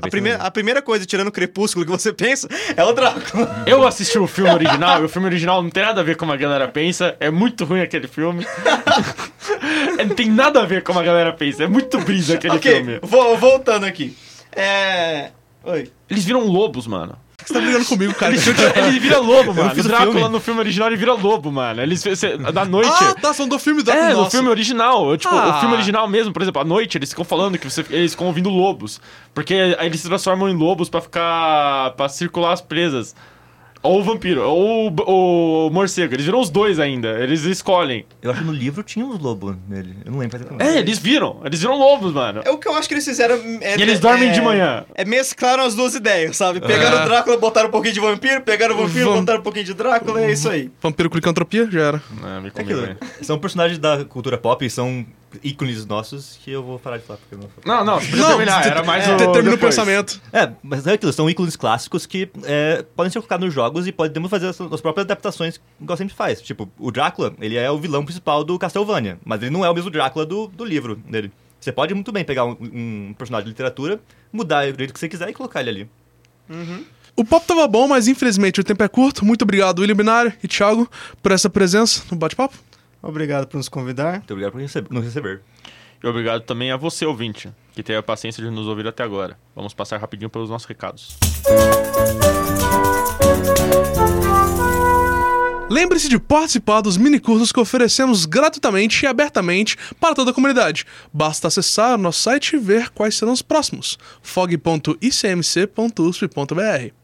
a 0.00 0.08
primeira, 0.08 0.38
a 0.42 0.50
primeira 0.50 0.80
coisa, 0.82 1.04
tirando 1.04 1.28
o 1.28 1.32
crepúsculo 1.32 1.84
que 1.84 1.90
você 1.90 2.12
pensa, 2.14 2.48
é 2.76 2.84
o 2.84 2.92
Drácula. 2.92 3.64
Eu 3.66 3.86
assisti 3.86 4.18
o 4.18 4.26
filme 4.26 4.50
original, 4.52 5.02
e 5.02 5.04
o 5.04 5.08
filme 5.08 5.26
original 5.26 5.62
não 5.62 5.70
tem 5.70 5.82
nada 5.82 6.00
a 6.00 6.04
ver 6.04 6.14
com 6.14 6.20
como 6.20 6.32
a 6.32 6.36
galera 6.36 6.68
pensa. 6.68 7.16
É 7.18 7.30
muito 7.30 7.64
ruim 7.64 7.80
aquele 7.80 8.06
filme. 8.06 8.46
não 10.06 10.14
tem 10.14 10.30
nada 10.30 10.62
a 10.62 10.66
ver 10.66 10.82
com 10.82 10.92
como 10.92 11.00
a 11.00 11.02
galera 11.02 11.32
pensa. 11.32 11.64
É 11.64 11.66
muito 11.66 11.98
brisa 12.00 12.34
aquele 12.34 12.56
ok, 12.56 12.74
filme. 12.76 12.98
vo- 13.02 13.36
voltando 13.36 13.84
aqui. 13.86 14.16
É. 14.52 15.30
Oi. 15.64 15.90
Eles 16.08 16.24
viram 16.24 16.46
lobos, 16.46 16.86
mano. 16.86 17.16
Você 17.50 17.54
tá 17.54 17.60
brigando 17.60 17.84
comigo, 17.84 18.14
cara. 18.14 18.32
Ele 18.34 19.00
vira 19.00 19.18
lobo, 19.18 19.52
mano. 19.52 19.72
O 19.72 19.82
Drácula 19.82 20.28
no 20.28 20.38
filme 20.40 20.60
original 20.60 20.86
ele 20.88 20.96
vira 20.96 21.14
lobo, 21.14 21.50
mano. 21.50 21.82
Eles 21.82 22.00
cê- 22.00 22.36
da 22.38 22.64
noite. 22.64 22.88
ah, 22.92 23.14
tá, 23.20 23.34
são 23.34 23.48
do 23.48 23.58
filme 23.58 23.82
Drácula. 23.82 24.06
é, 24.06 24.12
no 24.12 24.18
Nossa. 24.18 24.30
filme 24.30 24.48
original. 24.48 25.16
Tipo, 25.16 25.34
Ah. 25.34 25.56
o 25.56 25.60
filme 25.60 25.74
original 25.74 26.06
mesmo, 26.08 26.32
por 26.32 26.42
exemplo, 26.42 26.60
à 26.62 26.64
noite 26.64 26.96
eles 26.96 27.10
ficam 27.10 27.24
falando 27.24 27.58
que 27.58 27.68
você- 27.68 27.84
eles 27.90 28.12
ficam 28.12 28.28
ouvindo 28.28 28.48
lobos. 28.48 29.00
Porque 29.34 29.54
aí 29.78 29.86
eles 29.86 30.00
se 30.00 30.06
transformam 30.08 30.48
em 30.48 30.54
lobos 30.56 30.88
pra 30.88 31.00
ficar. 31.00 31.90
pra 31.96 32.08
circular 32.08 32.52
as 32.52 32.60
presas. 32.60 33.14
Ou 33.82 34.00
o 34.00 34.02
vampiro, 34.04 34.42
ou 34.42 34.90
o, 34.90 35.66
o 35.68 35.70
morcego. 35.70 36.12
Eles 36.14 36.26
viram 36.26 36.38
os 36.40 36.50
dois 36.50 36.78
ainda. 36.78 37.18
Eles 37.18 37.44
escolhem. 37.44 38.04
Eu 38.20 38.30
acho 38.30 38.40
que 38.40 38.46
no 38.46 38.52
livro 38.52 38.82
tinha 38.82 39.04
uns 39.06 39.18
lobos 39.18 39.56
nele. 39.68 39.96
Eu 40.04 40.12
não 40.12 40.18
lembro 40.18 40.36
exatamente. 40.36 40.62
É, 40.68 40.78
eles 40.78 40.98
viram. 40.98 41.40
Eles 41.44 41.60
viram 41.60 41.78
lobos, 41.78 42.12
mano. 42.12 42.42
É 42.44 42.50
o 42.50 42.58
que 42.58 42.68
eu 42.68 42.74
acho 42.74 42.86
que 42.86 42.92
eles 42.94 43.04
fizeram. 43.06 43.36
É, 43.62 43.78
E 43.78 43.82
eles 43.82 43.98
dormem 43.98 44.28
é- 44.28 44.32
de 44.32 44.40
manhã. 44.42 44.84
É 44.94 45.04
mesclaram 45.04 45.64
as 45.64 45.74
duas 45.74 45.94
ideias, 45.94 46.36
sabe? 46.36 46.60
Pegaram 46.60 46.98
É. 46.98 47.02
o 47.02 47.04
Drácula, 47.06 47.36
botaram 47.38 47.68
um 47.68 47.72
pouquinho 47.72 47.94
de 47.94 48.00
vampiro, 48.00 48.42
pegaram 48.42 48.74
o 48.74 48.86
vampiro, 48.86 49.10
Vam- 49.10 49.20
botaram 49.20 49.40
um 49.40 49.42
pouquinho 49.42 49.64
de 49.64 49.72
Drácula, 49.74 50.20
é 50.22 50.30
isso 50.32 50.50
aí. 50.50 50.70
Vampiro 50.82 51.08
com 51.08 51.16
licantropia, 51.16 51.66
já 51.70 51.80
era. 51.80 52.02
É, 52.36 52.40
me 52.40 52.48
É 52.48 52.50
comigo. 52.50 52.80
São 53.22 53.38
personagens 53.38 53.78
da 53.78 54.04
cultura 54.04 54.36
pop, 54.36 54.68
são 54.68 55.06
ícones 55.44 55.84
nossos 55.86 56.38
que 56.42 56.50
eu 56.50 56.62
vou 56.62 56.78
parar 56.78 56.98
de 56.98 57.04
falar 57.04 57.18
porque 57.18 57.34
eu 57.34 57.38
não 57.38 57.48
Não, 57.64 57.84
não, 57.84 58.00
Não, 58.16 58.28
terminar. 58.28 58.62
te- 58.62 58.68
Era 58.68 58.82
mais 58.82 59.04
te- 59.04 59.10
o. 59.10 59.32
termina 59.32 59.54
o 59.54 59.58
pensamento. 59.58 60.20
É, 60.32 60.50
mas 60.62 60.86
é 60.86 60.94
aquilo, 60.94 61.12
são 61.12 61.28
ícones 61.30 61.56
clássicos 61.56 62.06
que 62.06 62.28
é, 62.44 62.84
podem 62.96 63.10
ser 63.12 63.18
colocados 63.20 63.44
nos 63.46 63.54
jogos 63.54 63.86
e 63.86 63.92
podemos 63.92 64.30
fazer 64.30 64.48
as, 64.48 64.60
as 64.60 64.80
próprias 64.80 65.04
adaptações, 65.04 65.60
igual 65.80 65.96
sempre 65.96 66.14
faz. 66.14 66.40
Tipo, 66.40 66.68
o 66.78 66.90
Drácula, 66.90 67.32
ele 67.40 67.56
é 67.56 67.70
o 67.70 67.78
vilão 67.78 68.04
principal 68.04 68.42
do 68.44 68.58
Castlevania, 68.58 69.18
mas 69.24 69.40
ele 69.42 69.50
não 69.50 69.64
é 69.64 69.70
o 69.70 69.74
mesmo 69.74 69.90
Drácula 69.90 70.24
do, 70.26 70.48
do 70.48 70.64
livro 70.64 70.96
dele. 70.96 71.30
Você 71.60 71.70
pode 71.70 71.92
muito 71.94 72.10
bem 72.10 72.24
pegar 72.24 72.44
um, 72.46 72.56
um 72.60 73.14
personagem 73.18 73.44
de 73.44 73.50
literatura, 73.50 74.00
mudar 74.32 74.70
do 74.72 74.78
jeito 74.78 74.94
que 74.94 74.98
você 74.98 75.08
quiser 75.08 75.28
e 75.28 75.34
colocar 75.34 75.60
ele 75.60 75.70
ali. 75.70 75.90
O 77.16 77.24
papo 77.24 77.46
tava 77.46 77.66
bom, 77.68 77.86
mas 77.86 78.08
infelizmente 78.08 78.60
o 78.60 78.64
tempo 78.64 78.82
é 78.82 78.88
curto. 78.88 79.24
Muito 79.24 79.42
obrigado, 79.42 79.80
William 79.80 79.94
Binário 79.96 80.32
e 80.42 80.48
Thiago, 80.48 80.88
por 81.22 81.32
essa 81.32 81.50
presença 81.50 82.02
no 82.10 82.16
bate-papo. 82.16 82.56
Obrigado 83.02 83.46
por 83.46 83.56
nos 83.56 83.68
convidar. 83.68 84.18
Muito 84.18 84.32
obrigado 84.32 84.52
por 84.52 84.60
receber, 84.60 84.92
nos 84.92 85.04
receber. 85.04 85.40
E 86.02 86.06
obrigado 86.06 86.42
também 86.42 86.70
a 86.70 86.76
você, 86.76 87.04
ouvinte, 87.04 87.50
que 87.72 87.82
teve 87.82 87.98
a 87.98 88.02
paciência 88.02 88.42
de 88.42 88.50
nos 88.50 88.66
ouvir 88.66 88.86
até 88.86 89.02
agora. 89.02 89.38
Vamos 89.54 89.74
passar 89.74 90.00
rapidinho 90.00 90.30
pelos 90.30 90.48
nossos 90.48 90.66
recados. 90.66 91.18
Lembre-se 95.70 96.08
de 96.08 96.18
participar 96.18 96.80
dos 96.80 96.96
minicursos 96.96 97.52
que 97.52 97.60
oferecemos 97.60 98.26
gratuitamente 98.26 99.04
e 99.04 99.06
abertamente 99.06 99.76
para 100.00 100.16
toda 100.16 100.32
a 100.32 100.34
comunidade. 100.34 100.84
Basta 101.12 101.46
acessar 101.46 101.94
o 101.94 102.02
nosso 102.02 102.22
site 102.22 102.56
e 102.56 102.58
ver 102.58 102.90
quais 102.90 103.14
serão 103.14 103.32
os 103.32 103.40
próximos: 103.40 103.96
fog.icmc.usp.br. 104.20 106.99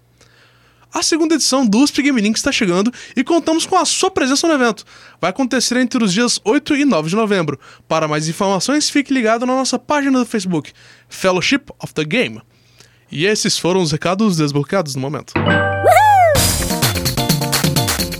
A 0.97 1.03
segunda 1.03 1.35
edição 1.35 1.67
do 1.67 1.81
USP 1.81 2.01
Game 2.01 2.19
Link 2.23 2.37
está 2.37 2.51
chegando 2.51 2.91
e 3.15 3.23
contamos 3.23 3.67
com 3.67 3.77
a 3.77 3.85
sua 3.85 4.11
presença 4.11 4.49
no 4.49 4.55
evento. 4.55 4.83
Vai 5.21 5.29
acontecer 5.29 5.77
entre 5.77 6.03
os 6.03 6.11
dias 6.11 6.41
8 6.43 6.75
e 6.75 6.87
9 6.87 7.11
de 7.11 7.15
novembro. 7.15 7.61
Para 7.87 8.09
mais 8.09 8.31
informações, 8.31 8.89
fique 8.89 9.13
ligado 9.13 9.45
na 9.45 9.55
nossa 9.55 9.79
página 9.79 10.19
do 10.19 10.25
Facebook, 10.25 10.73
Fellowship 11.07 11.65
of 11.85 11.93
the 11.93 12.03
Game. 12.03 12.41
E 13.13 13.27
esses 13.27 13.59
foram 13.59 13.83
os 13.83 13.93
recados 13.93 14.39
desbloqueados 14.39 14.95
no 14.95 15.03
momento. 15.03 15.35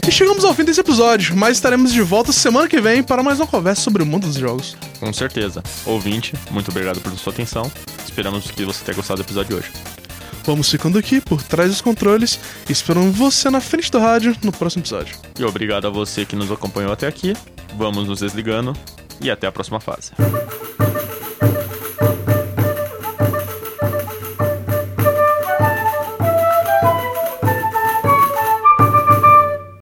E 0.07 0.13
chegamos 0.13 0.45
ao 0.45 0.53
fim 0.53 0.65
desse 0.65 0.81
episódio, 0.81 1.35
mas 1.35 1.57
estaremos 1.57 1.91
de 1.95 2.03
volta 2.03 2.31
semana 2.31 2.69
que 2.69 2.79
vem 2.79 3.03
para 3.03 3.23
mais 3.23 3.41
uma 3.41 3.47
conversa 3.47 3.81
sobre 3.81 4.03
o 4.03 4.07
mundo 4.07 4.27
dos 4.27 4.37
jogos. 4.37 4.77
Com 5.01 5.11
certeza. 5.15 5.63
Ouvinte, 5.87 6.35
muito 6.51 6.71
obrigado 6.71 7.01
por 7.01 7.11
sua 7.17 7.33
atenção. 7.33 7.73
Esperamos 8.05 8.51
que 8.51 8.67
você 8.67 8.85
tenha 8.85 8.97
gostado 8.97 9.23
do 9.23 9.27
episódio 9.27 9.49
de 9.49 9.63
hoje. 9.63 9.96
Vamos 10.47 10.71
ficando 10.71 10.97
aqui 10.97 11.21
por 11.21 11.43
trás 11.43 11.71
dos 11.71 11.81
controles 11.81 12.39
e 12.69 12.73
esperamos 12.73 13.17
você 13.17 13.51
na 13.51 13.61
frente 13.61 13.91
do 13.91 13.99
rádio 13.99 14.37
no 14.45 14.53
próximo 14.53 14.83
episódio. 14.83 15.17
E 15.37 15.45
obrigado 15.45 15.89
a 15.89 15.91
você 15.91 16.25
que 16.25 16.37
nos 16.37 16.53
acompanhou 16.53 16.93
até 16.93 17.09
aqui. 17.09 17.35
Vamos 17.77 18.07
nos 18.07 18.21
desligando 18.21 18.73
e 19.21 19.29
até 19.29 19.49
a 19.49 19.53
próxima 19.53 19.81
fase. 19.81 20.13